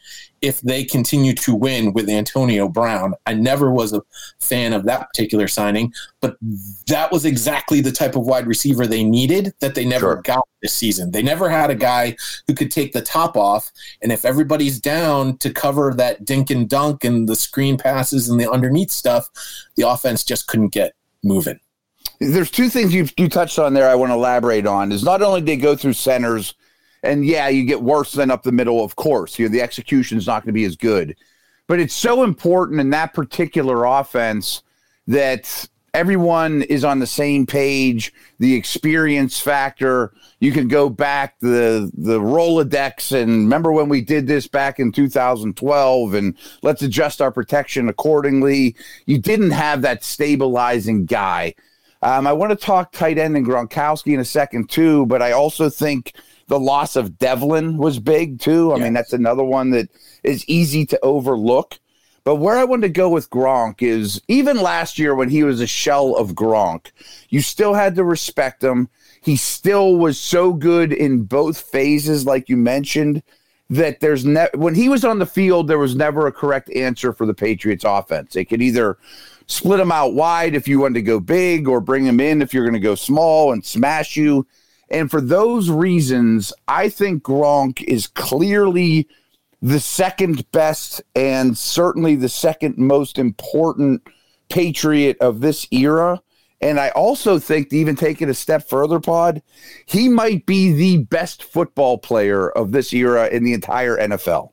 if 0.46 0.62
they 0.62 0.84
continue 0.84 1.34
to 1.34 1.56
win 1.56 1.92
with 1.94 2.08
Antonio 2.08 2.70
Brown. 2.70 3.16
I 3.26 3.34
never 3.34 3.72
was 3.72 3.94
a 3.94 4.04
fan 4.40 4.74
of 4.74 4.86
that 4.86 5.08
particular 5.08 5.48
signing, 5.48 5.92
but 6.22 6.38
that 6.86 7.12
was 7.12 7.26
exactly 7.26 7.82
the 7.82 7.92
type 7.92 8.16
of 8.16 8.28
wide 8.28 8.46
receiver 8.46 8.86
they 8.86 9.04
needed 9.04 9.56
that 9.60 9.74
they 9.74 9.86
never 9.86 10.14
sure. 10.14 10.22
got 10.22 10.48
this 10.62 10.74
season. 10.74 11.10
They 11.10 11.24
never 11.24 11.50
had 11.50 11.72
a 11.72 11.76
guy 11.76 12.16
who 12.46 12.54
could 12.54 12.70
take 12.70 12.94
the 12.94 13.02
top 13.02 13.36
off. 13.36 13.72
And 14.04 14.12
if 14.12 14.24
everybody's 14.24 14.80
down 14.80 15.38
to 15.40 15.52
cover 15.52 15.92
that 15.96 16.26
dink 16.26 16.52
and 16.52 16.70
dunk 16.70 17.04
and 17.04 17.28
the 17.28 17.36
screen 17.36 17.76
passes 17.76 18.30
and 18.30 18.40
the 18.40 18.50
underneath 18.50 18.92
stuff, 18.92 19.28
the 19.76 19.90
offense 19.90 20.24
just 20.24 20.46
couldn't 20.46 20.74
get 20.74 20.94
moving. 21.24 21.60
There's 22.20 22.52
two 22.52 22.70
things 22.70 22.94
you 22.94 23.08
you 23.18 23.30
touched 23.30 23.58
on 23.58 23.74
there 23.74 23.90
I 23.90 23.96
want 23.96 24.12
to 24.12 24.14
elaborate 24.14 24.68
on. 24.68 24.92
Is 24.92 25.04
not 25.04 25.24
only 25.24 25.42
they 25.42 25.58
go 25.58 25.76
through 25.76 25.94
centers 25.94 26.54
and 27.04 27.26
yeah, 27.26 27.48
you 27.48 27.66
get 27.66 27.82
worse 27.82 28.14
than 28.14 28.32
up 28.32 28.44
the 28.44 28.52
middle, 28.52 28.84
of 28.84 28.96
course. 28.96 29.38
You 29.38 29.48
know, 29.48 29.52
the 29.52 29.62
execution 29.62 30.18
is 30.18 30.28
not 30.28 30.44
going 30.44 30.50
to 30.50 30.54
be 30.54 30.66
as 30.66 30.76
good. 30.76 31.16
But 31.68 31.80
it's 31.80 31.94
so 31.94 32.24
important 32.24 32.80
in 32.80 32.92
that 32.92 33.14
particular 33.14 33.86
offense 33.86 34.62
that 35.08 35.68
everyone 35.96 36.62
is 36.64 36.84
on 36.84 37.00
the 37.00 37.08
same 37.08 37.46
page. 37.46 38.14
The 38.40 38.54
experience 38.56 39.40
factor. 39.40 40.14
You 40.40 40.52
can 40.52 40.68
go 40.68 40.90
back 40.90 41.40
the 41.40 41.90
the 41.98 42.20
Rolodex 42.20 43.18
and 43.18 43.32
remember 43.32 43.72
when 43.72 43.90
we 43.90 44.02
did 44.02 44.28
this 44.28 44.48
back 44.48 44.80
in 44.80 44.92
2012 44.92 46.14
and 46.14 46.36
let's 46.62 46.82
adjust 46.82 47.22
our 47.22 47.32
protection 47.32 47.88
accordingly. 47.88 48.76
You 49.06 49.18
didn't 49.18 49.52
have 49.52 49.82
that 49.82 50.04
stabilizing 50.04 51.06
guy. 51.06 51.56
Um, 52.02 52.28
I 52.28 52.34
want 52.34 52.52
to 52.52 52.56
talk 52.66 52.92
tight 52.92 53.18
end 53.18 53.36
and 53.36 53.46
Gronkowski 53.46 54.14
in 54.14 54.20
a 54.20 54.26
second 54.26 54.70
too, 54.70 55.08
but 55.08 55.24
I 55.24 55.32
also 55.32 55.70
think 55.70 56.14
the 56.48 56.60
loss 56.60 56.96
of 56.96 57.18
Develin 57.18 57.78
was 57.78 58.00
big 58.00 58.40
too. 58.40 58.72
I 58.72 58.78
yes. 58.78 58.84
mean, 58.84 58.94
that's 58.94 59.14
another 59.14 59.44
one 59.44 59.72
that 59.72 59.90
is 60.24 60.48
easy 60.48 60.86
to 60.88 61.00
overlook. 61.02 61.80
But 62.24 62.36
where 62.38 62.58
I 62.58 62.64
wanted 62.64 62.88
to 62.88 62.94
go 62.94 63.10
with 63.10 63.30
Gronk 63.30 63.84
is 63.84 64.20
even 64.28 64.60
last 64.60 64.98
year 64.98 65.14
when 65.14 65.30
he 65.30 65.44
was 65.44 65.62
a 65.62 65.68
shell 65.68 66.16
of 66.16 66.32
Gronk, 66.32 66.92
you 67.30 67.42
still 67.42 67.76
had 67.76 67.96
to 67.96 68.04
respect 68.04 68.64
him. 68.64 68.90
He 69.22 69.38
still 69.38 69.96
was 69.96 70.20
so 70.20 70.52
good 70.54 70.92
in 70.92 71.24
both 71.24 71.60
phases, 71.60 72.26
like 72.26 72.50
you 72.50 72.58
mentioned, 72.58 73.22
that 73.70 74.00
there's 74.00 74.26
ne- 74.26 74.50
when 74.56 74.74
he 74.76 74.90
was 74.90 75.06
on 75.06 75.20
the 75.20 75.26
field, 75.26 75.68
there 75.68 75.80
was 75.80 75.96
never 75.96 76.26
a 76.26 76.32
correct 76.32 76.70
answer 76.72 77.14
for 77.14 77.26
the 77.28 77.34
Patriots 77.34 77.84
offense. 77.84 78.34
They 78.34 78.46
could 78.46 78.62
either 78.62 78.98
split 79.48 79.80
him 79.80 79.92
out 79.92 80.14
wide 80.14 80.56
if 80.56 80.68
you 80.68 80.80
wanted 80.80 80.96
to 80.96 81.02
go 81.04 81.20
big 81.20 81.68
or 81.68 81.80
bring 81.80 82.06
him 82.06 82.20
in 82.20 82.42
if 82.42 82.54
you're 82.54 82.66
going 82.66 82.74
to 82.74 82.80
go 82.80 82.96
small 82.96 83.52
and 83.52 83.64
smash 83.64 84.16
you. 84.18 84.48
And 84.90 85.10
for 85.10 85.22
those 85.22 85.70
reasons, 85.70 86.54
I 86.68 86.90
think 86.90 87.24
Gronk 87.24 87.82
is 87.84 88.08
clearly– 88.08 89.08
the 89.66 89.80
second 89.80 90.50
best 90.52 91.02
and 91.16 91.58
certainly 91.58 92.16
the 92.16 92.30
second 92.30 92.78
most 92.78 93.18
important 93.18 94.08
Patriot 94.48 95.18
of 95.20 95.40
this 95.40 95.68
era. 95.72 96.22
And 96.62 96.80
I 96.80 96.90
also 96.90 97.40
think 97.40 97.70
to 97.70 97.78
even 97.78 97.96
take 97.96 98.22
it 98.22 98.30
a 98.30 98.34
step 98.36 98.70
further, 98.70 99.00
Pod, 99.00 99.42
he 99.88 100.08
might 100.08 100.46
be 100.46 100.72
the 100.72 100.98
best 101.06 101.42
football 101.42 101.98
player 101.98 102.50
of 102.52 102.74
this 102.74 102.94
era 102.94 103.28
in 103.28 103.44
the 103.44 103.54
entire 103.54 103.98
NFL. 103.98 104.52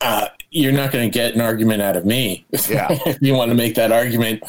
Uh, 0.00 0.26
you're 0.50 0.72
not 0.72 0.90
going 0.90 1.08
to 1.08 1.12
get 1.12 1.36
an 1.36 1.40
argument 1.40 1.80
out 1.80 1.96
of 1.96 2.04
me. 2.04 2.46
Yeah. 2.68 2.88
if 3.06 3.18
you 3.20 3.34
want 3.34 3.50
to 3.50 3.56
make 3.56 3.76
that 3.76 3.92
argument. 3.92 4.42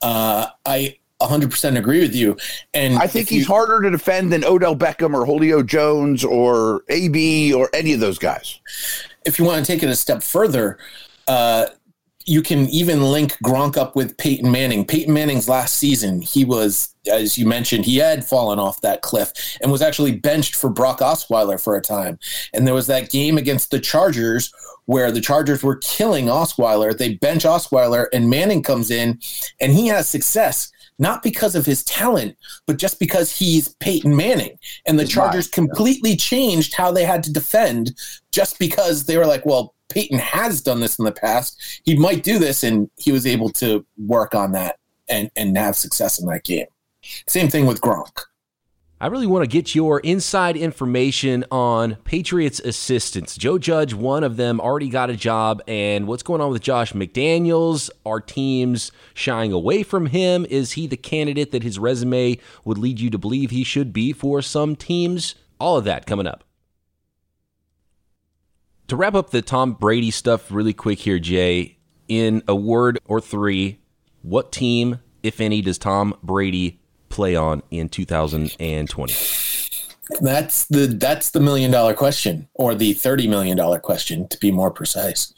Uh, 0.00 0.46
I 0.64 0.96
100% 1.20 1.78
agree 1.78 2.00
with 2.00 2.14
you. 2.14 2.36
And 2.74 2.98
I 2.98 3.06
think 3.06 3.28
he's 3.28 3.42
you, 3.42 3.46
harder 3.46 3.82
to 3.82 3.90
defend 3.90 4.32
than 4.32 4.44
Odell 4.44 4.76
Beckham 4.76 5.14
or 5.14 5.24
Julio 5.24 5.62
Jones 5.62 6.24
or 6.24 6.82
AB 6.88 7.52
or 7.52 7.70
any 7.72 7.92
of 7.92 8.00
those 8.00 8.18
guys. 8.18 8.60
If 9.24 9.38
you 9.38 9.44
want 9.44 9.64
to 9.64 9.72
take 9.72 9.82
it 9.82 9.88
a 9.88 9.96
step 9.96 10.22
further, 10.22 10.78
uh, 11.26 11.66
you 12.26 12.42
can 12.42 12.68
even 12.68 13.02
link 13.02 13.36
Gronk 13.42 13.76
up 13.76 13.94
with 13.94 14.16
Peyton 14.18 14.50
Manning. 14.50 14.84
Peyton 14.84 15.14
Manning's 15.14 15.48
last 15.48 15.76
season, 15.76 16.20
he 16.20 16.44
was, 16.44 16.94
as 17.10 17.38
you 17.38 17.46
mentioned, 17.46 17.84
he 17.84 17.98
had 17.98 18.24
fallen 18.24 18.58
off 18.58 18.80
that 18.80 19.00
cliff 19.00 19.32
and 19.62 19.70
was 19.70 19.80
actually 19.80 20.12
benched 20.12 20.56
for 20.56 20.68
Brock 20.68 20.98
Osweiler 20.98 21.62
for 21.62 21.76
a 21.76 21.80
time. 21.80 22.18
And 22.52 22.66
there 22.66 22.74
was 22.74 22.88
that 22.88 23.10
game 23.10 23.38
against 23.38 23.70
the 23.70 23.78
Chargers 23.78 24.52
where 24.86 25.12
the 25.12 25.20
Chargers 25.20 25.62
were 25.62 25.76
killing 25.76 26.26
Osweiler. 26.26 26.96
They 26.96 27.14
bench 27.14 27.44
Osweiler 27.44 28.06
and 28.12 28.28
Manning 28.28 28.62
comes 28.62 28.90
in 28.90 29.20
and 29.60 29.72
he 29.72 29.86
has 29.86 30.08
success 30.08 30.72
not 30.98 31.22
because 31.22 31.54
of 31.54 31.66
his 31.66 31.84
talent, 31.84 32.36
but 32.66 32.78
just 32.78 32.98
because 32.98 33.30
he's 33.36 33.68
Peyton 33.80 34.14
Manning. 34.16 34.58
And 34.86 34.98
the 34.98 35.06
Chargers 35.06 35.48
completely 35.48 36.16
changed 36.16 36.74
how 36.74 36.90
they 36.90 37.04
had 37.04 37.22
to 37.24 37.32
defend 37.32 37.94
just 38.32 38.58
because 38.58 39.04
they 39.04 39.18
were 39.18 39.26
like, 39.26 39.44
well, 39.44 39.74
Peyton 39.88 40.18
has 40.18 40.60
done 40.60 40.80
this 40.80 40.98
in 40.98 41.04
the 41.04 41.12
past. 41.12 41.80
He 41.84 41.96
might 41.96 42.22
do 42.22 42.38
this. 42.38 42.62
And 42.62 42.90
he 42.98 43.12
was 43.12 43.26
able 43.26 43.50
to 43.50 43.84
work 43.98 44.34
on 44.34 44.52
that 44.52 44.78
and, 45.08 45.30
and 45.36 45.56
have 45.56 45.76
success 45.76 46.18
in 46.18 46.26
that 46.26 46.44
game. 46.44 46.66
Same 47.26 47.48
thing 47.48 47.66
with 47.66 47.80
Gronk. 47.80 48.22
I 48.98 49.08
really 49.08 49.26
want 49.26 49.42
to 49.42 49.46
get 49.46 49.74
your 49.74 50.00
inside 50.00 50.56
information 50.56 51.44
on 51.50 51.96
Patriots 51.96 52.60
assistants. 52.60 53.36
Joe 53.36 53.58
Judge, 53.58 53.92
one 53.92 54.24
of 54.24 54.38
them, 54.38 54.58
already 54.58 54.88
got 54.88 55.10
a 55.10 55.16
job. 55.16 55.60
And 55.68 56.06
what's 56.06 56.22
going 56.22 56.40
on 56.40 56.50
with 56.50 56.62
Josh 56.62 56.94
McDaniels? 56.94 57.90
Are 58.06 58.22
teams 58.22 58.92
shying 59.12 59.52
away 59.52 59.82
from 59.82 60.06
him? 60.06 60.46
Is 60.48 60.72
he 60.72 60.86
the 60.86 60.96
candidate 60.96 61.50
that 61.50 61.62
his 61.62 61.78
resume 61.78 62.38
would 62.64 62.78
lead 62.78 62.98
you 62.98 63.10
to 63.10 63.18
believe 63.18 63.50
he 63.50 63.64
should 63.64 63.92
be 63.92 64.14
for 64.14 64.40
some 64.40 64.74
teams? 64.74 65.34
All 65.60 65.76
of 65.76 65.84
that 65.84 66.06
coming 66.06 66.26
up. 66.26 66.42
To 68.88 68.96
wrap 68.96 69.14
up 69.14 69.28
the 69.28 69.42
Tom 69.42 69.74
Brady 69.74 70.10
stuff 70.10 70.50
really 70.50 70.72
quick 70.72 71.00
here, 71.00 71.18
Jay, 71.18 71.76
in 72.08 72.42
a 72.48 72.54
word 72.54 72.98
or 73.04 73.20
three, 73.20 73.78
what 74.22 74.52
team, 74.52 75.00
if 75.22 75.38
any, 75.38 75.60
does 75.60 75.76
Tom 75.76 76.16
Brady 76.22 76.80
play 77.16 77.34
on 77.34 77.62
in 77.70 77.88
2020? 77.88 79.14
That's 80.20 80.66
the 80.66 80.86
that's 80.86 81.30
the 81.30 81.40
million 81.40 81.72
dollar 81.72 81.94
question, 81.94 82.48
or 82.54 82.76
the 82.76 82.92
thirty 82.92 83.26
million 83.26 83.56
dollar 83.56 83.80
question, 83.80 84.28
to 84.28 84.38
be 84.38 84.52
more 84.52 84.70
precise. 84.70 85.34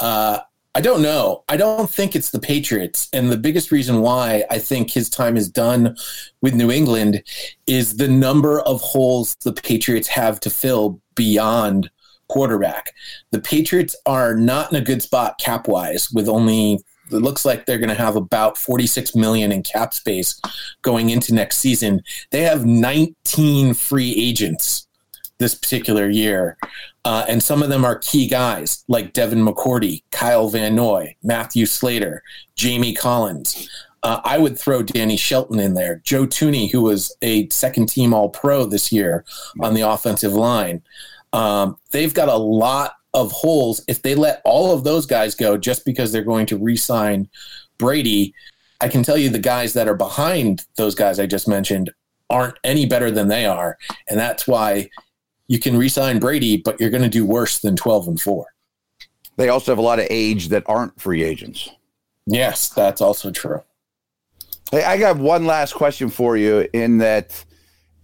Uh, 0.00 0.40
I 0.74 0.80
don't 0.80 1.02
know. 1.02 1.44
I 1.48 1.56
don't 1.56 1.88
think 1.88 2.16
it's 2.16 2.30
the 2.30 2.40
Patriots, 2.40 3.08
and 3.12 3.30
the 3.30 3.36
biggest 3.36 3.70
reason 3.70 4.00
why 4.00 4.44
I 4.50 4.58
think 4.58 4.90
his 4.90 5.08
time 5.08 5.36
is 5.36 5.48
done 5.48 5.96
with 6.40 6.54
New 6.54 6.70
England 6.72 7.22
is 7.68 7.98
the 7.98 8.08
number 8.08 8.60
of 8.62 8.80
holes 8.80 9.36
the 9.44 9.52
Patriots 9.52 10.08
have 10.08 10.40
to 10.40 10.50
fill 10.50 11.00
beyond 11.14 11.88
quarterback. 12.28 12.92
The 13.30 13.40
Patriots 13.40 13.94
are 14.06 14.34
not 14.34 14.72
in 14.72 14.78
a 14.78 14.84
good 14.84 15.02
spot 15.02 15.38
cap 15.38 15.68
wise, 15.68 16.10
with 16.10 16.28
only 16.28 16.80
it 17.12 17.20
looks 17.20 17.44
like 17.44 17.66
they're 17.66 17.78
going 17.78 17.88
to 17.88 17.94
have 17.94 18.16
about 18.16 18.56
46 18.58 19.14
million 19.14 19.52
in 19.52 19.62
cap 19.62 19.94
space 19.94 20.40
going 20.82 21.10
into 21.10 21.34
next 21.34 21.58
season. 21.58 22.02
They 22.30 22.42
have 22.42 22.64
19 22.66 23.74
free 23.74 24.14
agents 24.16 24.86
this 25.38 25.54
particular 25.54 26.08
year. 26.08 26.56
Uh, 27.04 27.24
and 27.28 27.42
some 27.42 27.62
of 27.62 27.68
them 27.68 27.84
are 27.84 27.98
key 27.98 28.28
guys 28.28 28.84
like 28.88 29.12
Devin 29.12 29.44
McCourty, 29.44 30.02
Kyle 30.12 30.48
Van 30.48 30.74
Noy, 30.74 31.16
Matthew 31.22 31.66
Slater, 31.66 32.22
Jamie 32.54 32.94
Collins. 32.94 33.68
Uh, 34.04 34.20
I 34.24 34.38
would 34.38 34.58
throw 34.58 34.82
Danny 34.82 35.16
Shelton 35.16 35.58
in 35.58 35.74
there. 35.74 36.00
Joe 36.04 36.26
Thuney, 36.26 36.70
who 36.70 36.82
was 36.82 37.14
a 37.22 37.48
second 37.50 37.88
team 37.88 38.14
All 38.14 38.30
Pro 38.30 38.64
this 38.64 38.92
year 38.92 39.24
on 39.60 39.74
the 39.74 39.82
offensive 39.82 40.32
line. 40.32 40.82
Um, 41.32 41.76
they've 41.90 42.12
got 42.12 42.28
a 42.28 42.36
lot 42.36 42.96
of 43.14 43.30
holes 43.32 43.82
if 43.88 44.02
they 44.02 44.14
let 44.14 44.40
all 44.44 44.72
of 44.72 44.84
those 44.84 45.06
guys 45.06 45.34
go 45.34 45.56
just 45.56 45.84
because 45.84 46.12
they're 46.12 46.22
going 46.22 46.46
to 46.46 46.56
re-sign 46.56 47.28
Brady. 47.78 48.34
I 48.80 48.88
can 48.88 49.02
tell 49.02 49.18
you 49.18 49.28
the 49.28 49.38
guys 49.38 49.74
that 49.74 49.88
are 49.88 49.94
behind 49.94 50.64
those 50.76 50.94
guys 50.94 51.18
I 51.18 51.26
just 51.26 51.46
mentioned 51.46 51.90
aren't 52.30 52.58
any 52.64 52.86
better 52.86 53.10
than 53.10 53.28
they 53.28 53.44
are, 53.44 53.78
and 54.08 54.18
that's 54.18 54.46
why 54.46 54.88
you 55.46 55.58
can 55.58 55.76
re-sign 55.76 56.18
Brady, 56.18 56.56
but 56.56 56.80
you're 56.80 56.90
going 56.90 57.02
to 57.02 57.08
do 57.08 57.26
worse 57.26 57.58
than 57.58 57.76
12 57.76 58.08
and 58.08 58.20
4. 58.20 58.46
They 59.36 59.48
also 59.48 59.72
have 59.72 59.78
a 59.78 59.82
lot 59.82 59.98
of 59.98 60.06
age 60.08 60.48
that 60.48 60.64
aren't 60.66 61.00
free 61.00 61.22
agents. 61.22 61.68
Yes, 62.26 62.68
that's 62.68 63.00
also 63.00 63.30
true. 63.30 63.62
Hey, 64.70 64.84
I 64.84 64.96
got 64.96 65.18
one 65.18 65.44
last 65.44 65.74
question 65.74 66.08
for 66.08 66.36
you 66.36 66.66
in 66.72 66.98
that 66.98 67.44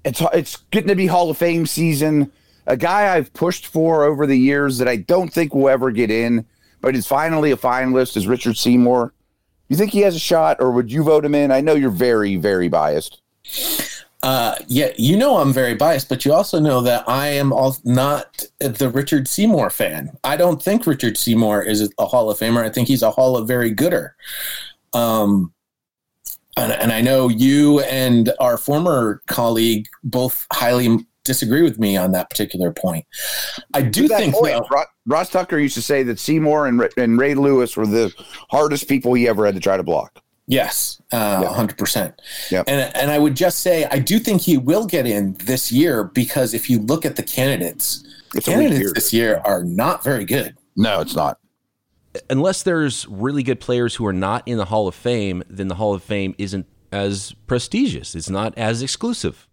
it's 0.04 0.20
it's 0.32 0.56
getting 0.70 0.88
to 0.88 0.94
be 0.94 1.06
Hall 1.06 1.30
of 1.30 1.38
Fame 1.38 1.66
season 1.66 2.30
a 2.68 2.76
guy 2.76 3.16
I've 3.16 3.32
pushed 3.32 3.66
for 3.66 4.04
over 4.04 4.26
the 4.26 4.38
years 4.38 4.78
that 4.78 4.86
I 4.86 4.96
don't 4.96 5.32
think 5.32 5.54
will 5.54 5.68
ever 5.68 5.90
get 5.90 6.10
in, 6.10 6.46
but 6.80 6.94
is 6.94 7.06
finally 7.06 7.50
a 7.50 7.56
finalist 7.56 8.16
is 8.16 8.26
Richard 8.26 8.56
Seymour. 8.56 9.12
You 9.68 9.76
think 9.76 9.90
he 9.90 10.00
has 10.00 10.14
a 10.14 10.20
shot, 10.20 10.58
or 10.60 10.70
would 10.70 10.92
you 10.92 11.02
vote 11.02 11.24
him 11.24 11.34
in? 11.34 11.50
I 11.50 11.60
know 11.60 11.74
you're 11.74 11.90
very, 11.90 12.36
very 12.36 12.68
biased. 12.68 13.20
Uh, 14.22 14.54
yeah, 14.66 14.92
you 14.96 15.16
know 15.16 15.38
I'm 15.38 15.52
very 15.52 15.74
biased, 15.74 16.08
but 16.08 16.24
you 16.24 16.32
also 16.32 16.60
know 16.60 16.80
that 16.82 17.08
I 17.08 17.28
am 17.28 17.52
all, 17.52 17.76
not 17.84 18.44
the 18.58 18.90
Richard 18.90 19.28
Seymour 19.28 19.70
fan. 19.70 20.10
I 20.24 20.36
don't 20.36 20.62
think 20.62 20.86
Richard 20.86 21.16
Seymour 21.16 21.62
is 21.62 21.90
a 21.98 22.06
Hall 22.06 22.30
of 22.30 22.38
Famer. 22.38 22.64
I 22.64 22.68
think 22.68 22.88
he's 22.88 23.02
a 23.02 23.10
Hall 23.10 23.36
of 23.36 23.48
Very 23.48 23.70
Gooder. 23.70 24.14
Um, 24.92 25.52
and, 26.56 26.72
and 26.72 26.92
I 26.92 27.00
know 27.00 27.28
you 27.28 27.80
and 27.80 28.32
our 28.40 28.58
former 28.58 29.22
colleague 29.26 29.86
both 30.02 30.46
highly 30.52 31.06
disagree 31.28 31.62
with 31.62 31.78
me 31.78 31.96
on 31.96 32.10
that 32.12 32.28
particular 32.30 32.72
point. 32.72 33.06
I 33.74 33.82
do 33.82 34.08
think 34.08 34.34
point, 34.34 34.54
though, 34.70 34.84
Ross 35.06 35.30
Tucker 35.30 35.58
used 35.58 35.74
to 35.74 35.82
say 35.82 36.02
that 36.02 36.18
Seymour 36.18 36.66
and, 36.66 36.88
and 36.96 37.18
Ray 37.18 37.34
Lewis 37.34 37.76
were 37.76 37.86
the 37.86 38.12
hardest 38.50 38.88
people 38.88 39.14
he 39.14 39.28
ever 39.28 39.46
had 39.46 39.54
to 39.54 39.60
try 39.60 39.76
to 39.76 39.82
block. 39.84 40.20
Yes, 40.48 41.00
uh, 41.12 41.46
hundred 41.52 41.74
uh, 41.74 41.76
percent. 41.76 42.22
Yeah, 42.50 42.64
and 42.66 42.96
and 42.96 43.10
I 43.10 43.18
would 43.18 43.36
just 43.36 43.58
say 43.58 43.84
I 43.90 43.98
do 43.98 44.18
think 44.18 44.40
he 44.40 44.56
will 44.56 44.86
get 44.86 45.06
in 45.06 45.34
this 45.34 45.70
year 45.70 46.04
because 46.04 46.54
if 46.54 46.70
you 46.70 46.78
look 46.78 47.04
at 47.04 47.16
the 47.16 47.22
candidates, 47.22 48.02
it's 48.34 48.46
candidates 48.46 48.80
year. 48.80 48.92
this 48.94 49.12
year 49.12 49.42
are 49.44 49.62
not 49.62 50.02
very 50.02 50.24
good. 50.24 50.56
No, 50.74 51.02
it's 51.02 51.14
not. 51.14 51.38
Unless 52.30 52.62
there's 52.62 53.06
really 53.08 53.42
good 53.42 53.60
players 53.60 53.96
who 53.96 54.06
are 54.06 54.12
not 54.14 54.42
in 54.48 54.56
the 54.56 54.64
Hall 54.64 54.88
of 54.88 54.94
Fame, 54.94 55.44
then 55.50 55.68
the 55.68 55.74
Hall 55.74 55.92
of 55.92 56.02
Fame 56.02 56.34
isn't 56.38 56.66
as 56.90 57.34
prestigious. 57.46 58.14
It's 58.14 58.30
not 58.30 58.56
as 58.56 58.80
exclusive 58.80 59.48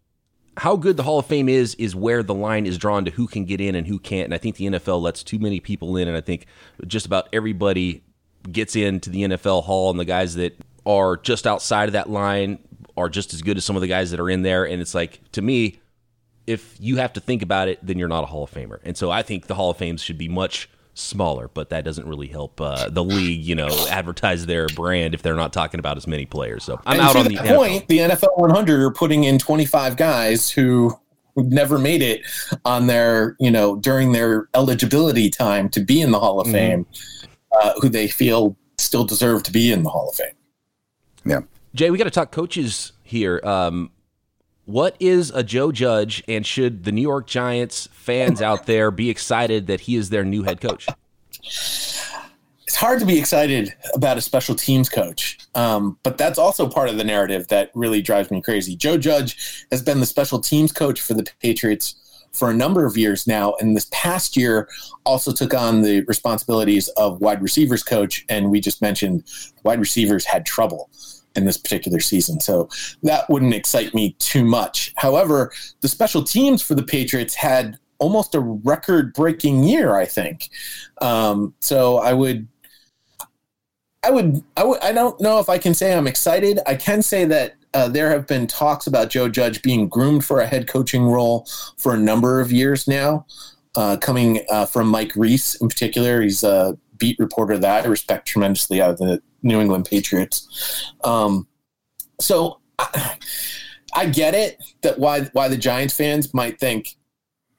how 0.58 0.76
good 0.76 0.98
the 0.98 1.04
Hall 1.04 1.20
of 1.20 1.26
Fame 1.26 1.50
is 1.50 1.76
is 1.76 1.96
where 1.96 2.24
the 2.24 2.34
line 2.34 2.66
is 2.66 2.78
drawn 2.78 3.06
to 3.06 3.12
who 3.12 3.28
can 3.28 3.46
get 3.46 3.60
in 3.60 3.76
and 3.76 3.86
who 3.86 4.00
can't. 4.00 4.26
And 4.26 4.34
I 4.34 4.38
think 4.38 4.56
the 4.56 4.66
NFL 4.66 5.02
lets 5.02 5.24
too 5.24 5.40
many 5.40 5.60
people 5.60 5.98
in, 5.98 6.08
and 6.08 6.16
I 6.16 6.22
think 6.22 6.46
just 6.88 7.06
about 7.06 7.28
everybody 7.34 8.04
gets 8.52 8.76
into 8.76 9.10
the 9.10 9.24
NFL 9.24 9.64
Hall, 9.64 9.90
and 9.90 10.00
the 10.00 10.06
guys 10.06 10.36
that 10.36 10.58
are 10.86 11.18
just 11.18 11.48
outside 11.48 11.90
of 11.90 11.94
that 11.94 12.10
line 12.10 12.60
are 12.96 13.10
just 13.10 13.34
as 13.34 13.42
good 13.42 13.58
as 13.58 13.66
some 13.66 13.76
of 13.76 13.82
the 13.82 13.88
guys 13.88 14.12
that 14.12 14.20
are 14.20 14.30
in 14.30 14.44
there. 14.44 14.66
And 14.66 14.82
it's 14.82 14.96
like, 14.96 15.20
to 15.34 15.42
me, 15.42 15.80
if 16.48 16.78
you 16.80 16.98
have 16.98 17.14
to 17.14 17.20
think 17.20 17.42
about 17.42 17.68
it, 17.68 17.80
then 17.82 18.00
you're 18.00 18.08
not 18.08 18.24
a 18.24 18.28
Hall 18.28 18.44
of 18.44 18.52
Famer. 18.52 18.80
And 18.84 18.96
so 18.96 19.12
I 19.12 19.24
think 19.24 19.48
the 19.48 19.56
Hall 19.56 19.72
of 19.72 19.78
Fames 19.78 20.02
should 20.02 20.18
be 20.18 20.30
much 20.30 20.70
smaller, 20.96 21.50
but 21.54 21.70
that 21.70 21.84
doesn't 21.84 22.08
really 22.08 22.28
help 22.28 22.60
uh, 22.60 22.90
the 22.90 23.04
league, 23.04 23.44
you 23.44 23.54
know, 23.54 23.70
advertise 23.90 24.46
their 24.46 24.68
brand 24.70 25.14
if 25.14 25.22
they're 25.22 25.36
not 25.36 25.54
talking 25.54 25.80
about 25.80 25.98
as 25.98 26.08
many 26.08 26.26
players. 26.26 26.64
So 26.64 26.80
I'm 26.86 27.00
and 27.00 27.02
out 27.02 27.16
on 27.16 27.26
the 27.26 27.36
the 27.36 27.56
point. 27.56 27.84
NFL. 27.84 27.88
The 27.88 27.98
NFL 28.00 28.38
100 28.38 28.82
are 28.82 28.92
putting 28.92 29.26
in 29.26 29.38
25 29.38 29.98
guys 29.98 30.50
who 30.50 30.98
never 31.36 31.78
made 31.78 32.02
it 32.02 32.22
on 32.64 32.88
their, 32.88 33.36
you 33.40 33.52
know, 33.52 33.76
during 33.76 34.14
their 34.14 34.50
eligibility 34.56 35.30
time 35.30 35.70
to 35.70 35.82
be 35.82 36.02
in 36.02 36.12
the 36.12 36.20
Hall 36.20 36.40
of 36.40 36.48
mm-hmm. 36.48 36.56
Fame, 36.56 36.86
uh, 37.52 37.74
who 37.82 37.90
they 37.90 38.08
feel 38.08 38.58
still 38.78 39.04
deserve 39.04 39.44
to 39.44 39.52
be 39.52 39.72
in 39.72 39.84
the 39.84 39.90
Hall 39.90 40.10
of 40.10 40.16
Fame. 40.16 40.34
Yeah. 41.26 41.42
Jay, 41.74 41.92
we 41.92 41.98
got 41.98 42.06
to 42.06 42.12
talk 42.12 42.32
coaches 42.32 42.94
here. 43.04 43.42
Um, 43.44 43.92
what 44.66 44.96
is 45.00 45.32
a 45.32 45.44
Joe 45.44 45.72
Judge, 45.72 46.24
and 46.28 46.46
should 46.46 46.84
the 46.84 46.92
New 46.92 47.02
York 47.02 47.28
Giants 47.28 47.88
fans 47.92 48.42
out 48.42 48.66
there 48.66 48.92
be 48.92 49.10
excited 49.10 49.68
that 49.68 49.82
he 49.82 49.96
is 49.96 50.10
their 50.10 50.26
new 50.26 50.44
head 50.44 50.60
coach? 50.60 50.88
It's 51.42 52.76
hard 52.76 53.00
to 53.00 53.06
be 53.06 53.18
excited 53.18 53.74
about 53.94 54.18
a 54.18 54.22
special 54.22 54.56
teams 54.56 54.90
coach, 54.90 55.38
um, 55.54 55.98
but 56.04 56.18
that's 56.18 56.40
also 56.40 56.68
part 56.68 56.90
of 56.90 56.98
the 56.98 57.04
narrative 57.04 57.48
that 57.50 57.72
really 57.76 58.02
drives 58.02 58.32
me 58.32 58.42
crazy. 58.42 58.76
Joe 58.76 58.98
Judge 58.98 59.66
has 59.72 59.82
been 59.82 60.00
the 60.00 60.06
special 60.06 60.40
teams 60.40 60.72
coach 60.72 61.00
for 61.00 61.14
the 61.14 61.30
Patriots 61.42 61.96
for 62.34 62.50
a 62.50 62.54
number 62.54 62.86
of 62.86 62.98
years 62.98 63.28
now, 63.28 63.56
and 63.62 63.76
this 63.76 63.88
past 63.92 64.36
year 64.36 64.68
also 65.06 65.32
took 65.32 65.54
on 65.54 65.84
the 65.84 66.02
responsibilities 66.02 66.90
of 66.98 67.22
wide 67.22 67.42
receivers 67.42 67.82
coach. 67.82 68.26
And 68.28 68.52
we 68.52 68.60
just 68.60 68.82
mentioned 68.82 69.24
wide 69.64 69.80
receivers 69.80 70.26
had 70.26 70.46
trouble 70.46 70.90
in 71.36 71.46
this 71.46 71.58
particular 71.58 72.00
season. 72.00 72.40
So 72.40 72.70
that 73.04 73.30
wouldn't 73.30 73.54
excite 73.54 73.94
me 73.94 74.16
too 74.20 74.44
much. 74.44 74.94
However, 74.96 75.52
the 75.82 75.88
special 75.88 76.24
teams 76.24 76.62
for 76.62 76.76
the 76.76 76.84
Patriots 76.84 77.36
had 77.36 77.78
almost 77.98 78.36
a 78.36 78.40
record 78.40 79.14
breaking 79.14 79.64
year, 79.64 79.96
I 79.96 80.06
think. 80.06 80.50
Um, 81.02 81.54
so 81.60 81.98
I 81.98 82.14
would. 82.14 82.48
I 84.04 84.12
would, 84.12 84.44
I 84.56 84.64
would, 84.64 84.80
I 84.84 84.92
don't 84.92 85.20
know 85.20 85.40
if 85.40 85.50
I 85.50 85.58
can 85.58 85.74
say 85.74 85.92
I'm 85.92 86.06
excited. 86.06 86.60
I 86.68 86.76
can 86.76 87.02
say 87.02 87.26
that 87.26 87.56
uh, 87.74 87.88
there 87.88 88.12
have 88.12 88.28
been 88.28 88.46
talks 88.46 88.86
about 88.86 89.10
Joe 89.10 89.28
Judge 89.28 89.64
being 89.64 89.90
groomed 89.90 90.24
for 90.24 90.40
a 90.40 90.46
head 90.46 90.68
coaching 90.68 91.06
role 91.06 91.48
for 91.78 91.96
a 91.96 91.98
number 91.98 92.40
of 92.40 92.52
years 92.52 92.88
now, 92.88 93.26
uh, 93.76 93.98
coming 93.98 94.46
uh, 94.52 94.68
from 94.68 94.90
Mike 94.90 95.12
Reiss 95.16 95.56
in 95.56 95.68
particular. 95.68 96.22
He's 96.22 96.44
a 96.44 96.78
beat 97.06 97.20
reporter 97.20 97.56
that 97.56 97.86
I 97.86 97.88
respect 97.88 98.28
tremendously 98.28 98.82
out 98.82 98.90
of 98.90 98.98
the 98.98 99.22
New 99.44 99.62
England 99.62 99.86
Patriots. 99.86 100.92
Um, 101.04 101.48
so 102.20 102.62
I, 102.80 103.18
I 103.94 104.06
get 104.08 104.34
it 104.34 104.58
that 104.82 104.98
why 104.98 105.26
why 105.34 105.48
the 105.48 105.58
Giants 105.58 105.96
fans 105.96 106.34
might 106.34 106.60
think 106.60 106.96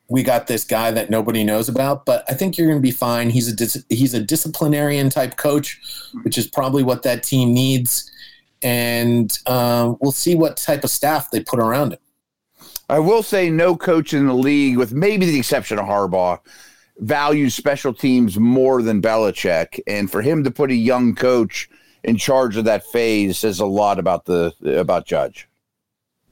we 0.09 0.25
got 0.25 0.49
this 0.49 0.65
guy 0.65 0.91
that 0.91 1.11
nobody 1.11 1.45
knows 1.45 1.69
about, 1.69 2.05
but 2.07 2.25
I 2.29 2.35
think 2.35 2.59
you're 2.59 2.67
going 2.67 2.79
to 2.79 2.83
be 2.83 2.91
fine. 2.91 3.31
He's 3.31 3.49
a 3.49 3.55
dis- 3.55 3.85
he's 3.89 4.15
a 4.15 4.21
disciplinarian 4.21 5.11
type 5.11 5.37
coach, 5.37 5.81
which 6.25 6.39
is 6.39 6.49
probably 6.49 6.83
what 6.83 7.05
that 7.05 7.23
team 7.23 7.55
needs, 7.55 8.11
and 8.63 9.39
uh, 9.47 9.95
we'll 10.01 10.11
see 10.11 10.35
what 10.35 10.57
type 10.57 10.83
of 10.83 10.91
staff 10.91 11.31
they 11.31 11.41
put 11.41 11.61
around 11.61 11.93
him. 11.93 12.01
I 12.89 12.99
will 12.99 13.23
say, 13.23 13.49
no 13.49 13.77
coach 13.77 14.13
in 14.13 14.27
the 14.27 14.35
league, 14.35 14.77
with 14.77 14.93
maybe 14.93 15.27
the 15.27 15.39
exception 15.39 15.79
of 15.79 15.87
Harbaugh, 15.87 16.41
values 16.99 17.55
special 17.55 17.93
teams 17.93 18.39
more 18.39 18.83
than 18.83 19.03
Belichick, 19.03 19.81
and 19.87 20.11
for 20.11 20.23
him 20.23 20.45
to 20.45 20.51
put 20.51 20.71
a 20.71 20.75
young 20.75 21.15
coach 21.15 21.69
in 22.03 22.17
charge 22.17 22.57
of 22.57 22.65
that 22.65 22.87
phase 22.87 23.39
says 23.39 23.61
a 23.61 23.67
lot 23.67 23.99
about 23.99 24.25
the 24.27 24.55
about 24.79 25.07
Judge. 25.07 25.49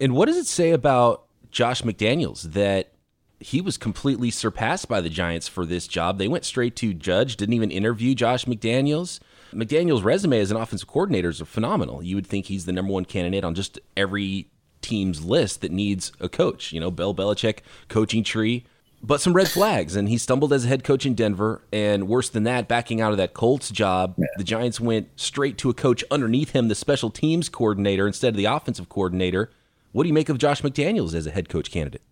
And 0.00 0.14
what 0.14 0.26
does 0.26 0.36
it 0.36 0.46
say 0.46 0.70
about 0.70 1.26
Josh 1.50 1.82
McDaniels 1.82 2.42
that 2.52 2.92
he 3.40 3.60
was 3.60 3.76
completely 3.76 4.30
surpassed 4.30 4.88
by 4.88 5.00
the 5.00 5.10
Giants 5.10 5.48
for 5.48 5.66
this 5.66 5.86
job? 5.86 6.18
They 6.18 6.28
went 6.28 6.44
straight 6.44 6.76
to 6.76 6.94
Judge, 6.94 7.36
didn't 7.36 7.54
even 7.54 7.70
interview 7.70 8.14
Josh 8.14 8.44
McDaniels. 8.44 9.20
McDaniels' 9.52 10.02
resume 10.02 10.40
as 10.40 10.50
an 10.50 10.56
offensive 10.56 10.88
coordinator 10.88 11.28
is 11.28 11.40
phenomenal. 11.40 12.02
You 12.02 12.16
would 12.16 12.26
think 12.26 12.46
he's 12.46 12.64
the 12.64 12.72
number 12.72 12.92
one 12.92 13.04
candidate 13.04 13.44
on 13.44 13.54
just 13.54 13.78
every 13.96 14.48
team's 14.80 15.24
list 15.24 15.60
that 15.60 15.70
needs 15.70 16.12
a 16.20 16.28
coach. 16.28 16.72
You 16.72 16.80
know, 16.80 16.90
Bill 16.90 17.14
Belichick 17.14 17.60
coaching 17.88 18.24
tree 18.24 18.64
but 19.04 19.20
some 19.20 19.34
red 19.34 19.48
flags. 19.48 19.96
And 19.96 20.08
he 20.08 20.16
stumbled 20.18 20.52
as 20.52 20.64
a 20.64 20.68
head 20.68 20.82
coach 20.82 21.04
in 21.04 21.14
Denver. 21.14 21.62
And 21.72 22.08
worse 22.08 22.28
than 22.28 22.44
that, 22.44 22.68
backing 22.68 23.00
out 23.00 23.12
of 23.12 23.18
that 23.18 23.34
Colts 23.34 23.70
job, 23.70 24.14
yeah. 24.16 24.26
the 24.36 24.44
Giants 24.44 24.80
went 24.80 25.08
straight 25.16 25.58
to 25.58 25.70
a 25.70 25.74
coach 25.74 26.02
underneath 26.10 26.50
him, 26.50 26.68
the 26.68 26.74
special 26.74 27.10
teams 27.10 27.48
coordinator, 27.48 28.06
instead 28.06 28.28
of 28.28 28.36
the 28.36 28.46
offensive 28.46 28.88
coordinator. 28.88 29.50
What 29.92 30.04
do 30.04 30.08
you 30.08 30.14
make 30.14 30.28
of 30.28 30.38
Josh 30.38 30.62
McDaniels 30.62 31.14
as 31.14 31.26
a 31.26 31.30
head 31.30 31.48
coach 31.48 31.70
candidate? 31.70 32.02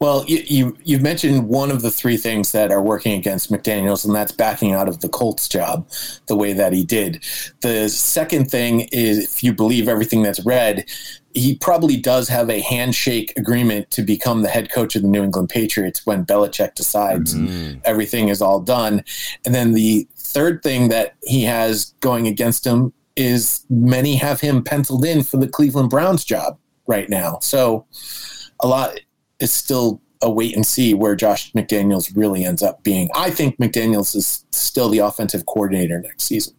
Well, 0.00 0.24
you, 0.28 0.44
you 0.46 0.78
you've 0.84 1.02
mentioned 1.02 1.48
one 1.48 1.72
of 1.72 1.82
the 1.82 1.90
three 1.90 2.16
things 2.16 2.52
that 2.52 2.70
are 2.70 2.80
working 2.82 3.18
against 3.18 3.50
McDaniels, 3.50 4.04
and 4.04 4.14
that's 4.14 4.30
backing 4.30 4.72
out 4.72 4.88
of 4.88 5.00
the 5.00 5.08
Colts 5.08 5.48
job 5.48 5.88
the 6.26 6.36
way 6.36 6.52
that 6.52 6.72
he 6.72 6.84
did. 6.84 7.24
The 7.62 7.88
second 7.88 8.48
thing 8.48 8.88
is, 8.92 9.18
if 9.18 9.42
you 9.42 9.52
believe 9.52 9.88
everything 9.88 10.22
that's 10.22 10.44
read, 10.46 10.88
he 11.34 11.56
probably 11.56 11.96
does 11.96 12.28
have 12.28 12.48
a 12.48 12.60
handshake 12.60 13.32
agreement 13.36 13.90
to 13.90 14.02
become 14.02 14.42
the 14.42 14.48
head 14.48 14.70
coach 14.70 14.94
of 14.94 15.02
the 15.02 15.08
New 15.08 15.24
England 15.24 15.48
Patriots 15.48 16.06
when 16.06 16.24
Belichick 16.24 16.76
decides 16.76 17.34
mm-hmm. 17.34 17.80
everything 17.84 18.28
is 18.28 18.40
all 18.40 18.60
done. 18.60 19.04
And 19.44 19.52
then 19.52 19.72
the 19.72 20.06
third 20.16 20.62
thing 20.62 20.90
that 20.90 21.16
he 21.24 21.42
has 21.42 21.94
going 21.98 22.28
against 22.28 22.64
him 22.64 22.92
is 23.16 23.64
many 23.68 24.14
have 24.14 24.40
him 24.40 24.62
penciled 24.62 25.04
in 25.04 25.24
for 25.24 25.38
the 25.38 25.48
Cleveland 25.48 25.90
Browns 25.90 26.24
job 26.24 26.56
right 26.86 27.10
now. 27.10 27.38
So 27.40 27.84
a 28.60 28.68
lot 28.68 28.98
is 29.40 29.52
still 29.52 30.00
a 30.20 30.30
wait 30.30 30.54
and 30.56 30.66
see 30.66 30.94
where 30.94 31.14
Josh 31.14 31.52
McDaniels 31.52 32.16
really 32.16 32.44
ends 32.44 32.62
up 32.62 32.82
being. 32.82 33.08
I 33.14 33.30
think 33.30 33.58
McDaniels 33.58 34.16
is 34.16 34.44
still 34.50 34.88
the 34.88 34.98
offensive 34.98 35.46
coordinator 35.46 36.00
next 36.00 36.24
season. 36.24 36.54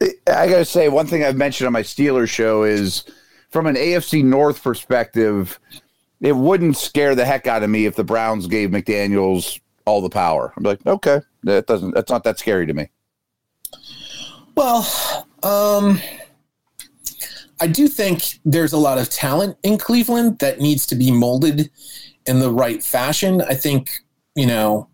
I 0.00 0.48
got 0.48 0.58
to 0.58 0.64
say, 0.64 0.88
one 0.88 1.06
thing 1.06 1.24
I've 1.24 1.36
mentioned 1.36 1.66
on 1.66 1.72
my 1.72 1.82
Steelers 1.82 2.28
show 2.28 2.62
is 2.62 3.04
from 3.50 3.66
an 3.66 3.76
AFC 3.76 4.22
North 4.22 4.62
perspective, 4.62 5.58
it 6.20 6.36
wouldn't 6.36 6.76
scare 6.76 7.14
the 7.14 7.24
heck 7.24 7.46
out 7.46 7.62
of 7.62 7.70
me 7.70 7.86
if 7.86 7.96
the 7.96 8.04
Browns 8.04 8.46
gave 8.46 8.70
McDaniels 8.70 9.60
all 9.86 10.00
the 10.00 10.10
power. 10.10 10.52
I'm 10.56 10.62
like, 10.62 10.84
okay, 10.86 11.20
that 11.44 11.66
doesn't, 11.66 11.94
that's 11.94 12.10
not 12.10 12.24
that 12.24 12.38
scary 12.38 12.66
to 12.66 12.74
me. 12.74 12.88
Well, 14.54 15.26
um, 15.42 16.00
I 17.60 17.66
do 17.66 17.88
think 17.88 18.38
there's 18.44 18.72
a 18.72 18.78
lot 18.78 18.98
of 18.98 19.08
talent 19.08 19.56
in 19.62 19.78
Cleveland 19.78 20.38
that 20.40 20.60
needs 20.60 20.86
to 20.86 20.94
be 20.94 21.10
molded 21.10 21.70
in 22.26 22.40
the 22.40 22.50
right 22.50 22.82
fashion. 22.82 23.40
I 23.42 23.54
think, 23.54 23.90
you 24.34 24.46
know, 24.46 24.88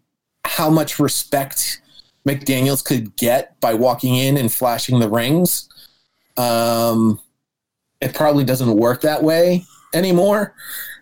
how 0.44 0.70
much 0.70 0.98
respect 0.98 1.80
McDaniels 2.26 2.84
could 2.84 3.16
get 3.16 3.58
by 3.60 3.74
walking 3.74 4.16
in 4.16 4.36
and 4.36 4.52
flashing 4.52 5.00
the 5.00 5.08
rings. 5.08 5.68
Um, 6.36 7.20
it 8.00 8.14
probably 8.14 8.44
doesn't 8.44 8.76
work 8.76 9.00
that 9.02 9.22
way 9.22 9.64
anymore. 9.94 10.54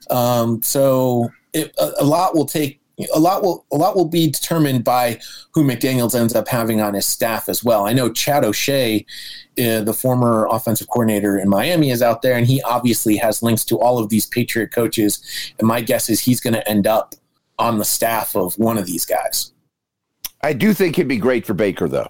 Um, 0.09 0.63
so 0.63 1.31
it, 1.53 1.75
a, 1.79 1.93
a, 2.01 2.05
lot 2.05 2.35
will 2.35 2.47
take 2.47 2.80
a 3.15 3.19
lot 3.19 3.43
will 3.43 3.67
a 3.73 3.77
lot 3.77 3.97
will 3.97 4.07
be 4.07 4.31
determined 4.31 4.85
by 4.85 5.21
who 5.53 5.65
McDaniels 5.65 6.19
ends 6.19 6.35
up 6.35 6.49
having 6.49 6.81
on 6.81 6.95
his 6.95 7.07
staff 7.07 7.49
as 7.49 7.65
well. 7.65 7.87
I 7.87 7.93
know 7.93 8.13
Chad 8.13 8.45
O'Shea, 8.45 9.05
uh, 9.59 9.83
the 9.83 9.95
former 9.95 10.47
offensive 10.51 10.89
coordinator 10.89 11.39
in 11.39 11.49
Miami, 11.49 11.91
is 11.91 12.03
out 12.03 12.23
there, 12.23 12.37
and 12.37 12.47
he 12.47 12.63
obviously 12.63 13.17
has 13.17 13.43
links 13.43 13.65
to 13.67 13.79
all 13.79 13.99
of 13.99 14.09
these 14.09 14.27
Patriot 14.27 14.73
coaches. 14.73 15.23
And 15.59 15.69
my 15.69 15.81
guess 15.81 16.09
is 16.09 16.21
he's 16.21 16.41
going 16.41 16.55
to 16.55 16.69
end 16.69 16.87
up 16.87 17.15
on 17.59 17.79
the 17.79 17.85
staff 17.85 18.35
of 18.35 18.59
one 18.59 18.79
of 18.79 18.87
these 18.87 19.05
guys. 19.05 19.53
I 20.43 20.53
do 20.55 20.73
think 20.73 20.97
he'd 20.97 21.09
be 21.09 21.19
great 21.19 21.47
for 21.47 21.55
Baker, 21.55 21.89
though. 21.89 22.09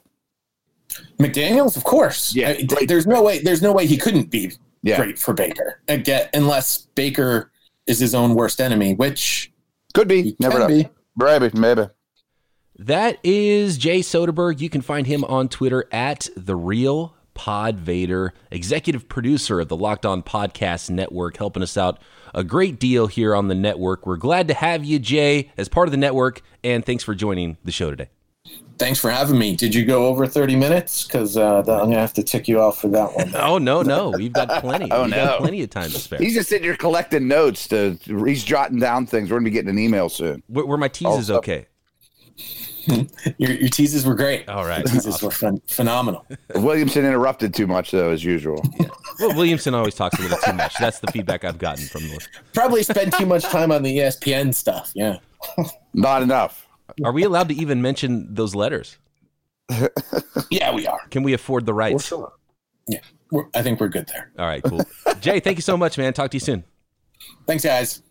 McDaniels, 1.18 1.76
of 1.76 1.84
course. 1.84 2.34
Yeah, 2.34 2.50
I, 2.50 2.86
there's 2.86 3.06
no 3.06 3.22
way. 3.22 3.40
There's 3.40 3.62
no 3.62 3.72
way 3.72 3.86
he 3.86 3.96
couldn't 3.96 4.30
be 4.30 4.52
yeah. 4.82 4.96
great 4.96 5.18
for 5.18 5.34
Baker. 5.34 5.80
Again, 5.88 6.28
unless 6.34 6.78
Baker 6.94 7.50
is 7.86 7.98
his 7.98 8.14
own 8.14 8.34
worst 8.34 8.60
enemy, 8.60 8.94
which 8.94 9.52
could 9.94 10.08
be. 10.08 10.36
Never 10.38 10.58
know. 10.58 10.68
Be. 10.68 10.88
Maybe, 11.16 11.50
maybe. 11.54 11.86
That 12.78 13.18
is 13.22 13.76
Jay 13.76 14.00
Soderberg. 14.00 14.60
You 14.60 14.70
can 14.70 14.80
find 14.80 15.06
him 15.06 15.24
on 15.24 15.48
Twitter 15.48 15.86
at 15.92 16.28
the 16.36 16.56
Real 16.56 17.14
Pod 17.34 17.78
Vader, 17.78 18.32
executive 18.50 19.08
producer 19.08 19.60
of 19.60 19.68
the 19.68 19.76
Locked 19.76 20.06
On 20.06 20.22
Podcast 20.22 20.90
Network, 20.90 21.36
helping 21.36 21.62
us 21.62 21.76
out 21.76 22.00
a 22.34 22.44
great 22.44 22.78
deal 22.78 23.06
here 23.06 23.34
on 23.34 23.48
the 23.48 23.54
network. 23.54 24.06
We're 24.06 24.16
glad 24.16 24.48
to 24.48 24.54
have 24.54 24.84
you, 24.84 24.98
Jay, 24.98 25.50
as 25.56 25.68
part 25.68 25.88
of 25.88 25.92
the 25.92 25.98
network, 25.98 26.42
and 26.64 26.84
thanks 26.84 27.04
for 27.04 27.14
joining 27.14 27.58
the 27.64 27.72
show 27.72 27.90
today. 27.90 28.08
Thanks 28.78 28.98
for 28.98 29.10
having 29.10 29.38
me. 29.38 29.56
Did 29.56 29.74
you 29.74 29.84
go 29.84 30.06
over 30.06 30.26
30 30.26 30.56
minutes? 30.56 31.04
Because 31.04 31.36
uh, 31.36 31.58
I'm 31.58 31.64
going 31.64 31.90
to 31.90 31.98
have 31.98 32.14
to 32.14 32.22
tick 32.22 32.48
you 32.48 32.60
off 32.60 32.80
for 32.80 32.88
that 32.88 33.14
one. 33.14 33.30
oh, 33.36 33.58
no, 33.58 33.82
no. 33.82 34.08
We've 34.08 34.32
got 34.32 34.62
plenty. 34.62 34.88
oh, 34.90 35.02
We've 35.02 35.10
no. 35.10 35.16
got 35.26 35.40
plenty 35.40 35.62
of 35.62 35.68
time 35.68 35.90
to 35.90 35.98
spare. 35.98 36.18
He's 36.18 36.32
just 36.32 36.48
sitting 36.48 36.64
here 36.64 36.76
collecting 36.76 37.28
notes. 37.28 37.68
To 37.68 37.98
He's 38.24 38.42
jotting 38.42 38.78
down 38.78 39.04
things. 39.04 39.28
We're 39.28 39.34
going 39.34 39.44
to 39.44 39.50
be 39.50 39.54
getting 39.54 39.68
an 39.68 39.78
email 39.78 40.08
soon. 40.08 40.42
Were, 40.48 40.64
were 40.64 40.78
my 40.78 40.88
teases 40.88 41.30
also, 41.30 41.36
okay? 41.36 41.66
your, 43.38 43.52
your 43.52 43.68
teases 43.68 44.06
were 44.06 44.14
great. 44.14 44.48
All 44.48 44.64
right. 44.64 44.78
Your 44.78 44.94
teases 44.94 45.22
were 45.22 45.30
fun, 45.30 45.60
phenomenal. 45.66 46.26
Williamson 46.54 47.04
interrupted 47.04 47.52
too 47.52 47.66
much 47.66 47.90
though, 47.90 48.10
as 48.10 48.24
usual. 48.24 48.64
Well, 49.18 49.36
Williamson 49.36 49.74
always 49.74 49.94
talks 49.94 50.18
a 50.18 50.22
little 50.22 50.38
too 50.38 50.54
much. 50.54 50.74
That's 50.78 51.00
the 51.00 51.08
feedback 51.08 51.44
I've 51.44 51.58
gotten 51.58 51.84
from 51.84 52.08
the. 52.08 52.26
Probably 52.54 52.82
spent 52.82 53.12
too 53.14 53.26
much 53.26 53.44
time 53.44 53.70
on 53.72 53.82
the 53.82 53.98
ESPN 53.98 54.54
stuff. 54.54 54.92
Yeah. 54.94 55.18
Not 55.92 56.22
enough. 56.22 56.66
Are 57.04 57.12
we 57.12 57.24
allowed 57.24 57.48
to 57.48 57.54
even 57.54 57.82
mention 57.82 58.34
those 58.34 58.54
letters? 58.54 58.98
Yeah, 60.50 60.74
we 60.74 60.84
are. 60.86 60.98
Can 61.10 61.22
we 61.22 61.32
afford 61.32 61.64
the 61.64 61.72
rights? 61.72 62.12
Yeah. 62.88 62.98
We're, 63.30 63.44
I 63.54 63.62
think 63.62 63.78
we're 63.78 63.88
good 63.88 64.08
there. 64.08 64.32
All 64.36 64.46
right, 64.46 64.62
cool. 64.62 64.82
Jay, 65.20 65.38
thank 65.38 65.58
you 65.58 65.62
so 65.62 65.76
much, 65.76 65.96
man. 65.96 66.12
Talk 66.12 66.32
to 66.32 66.36
you 66.36 66.40
soon. 66.40 66.64
Thanks, 67.46 67.64
guys. 67.64 68.02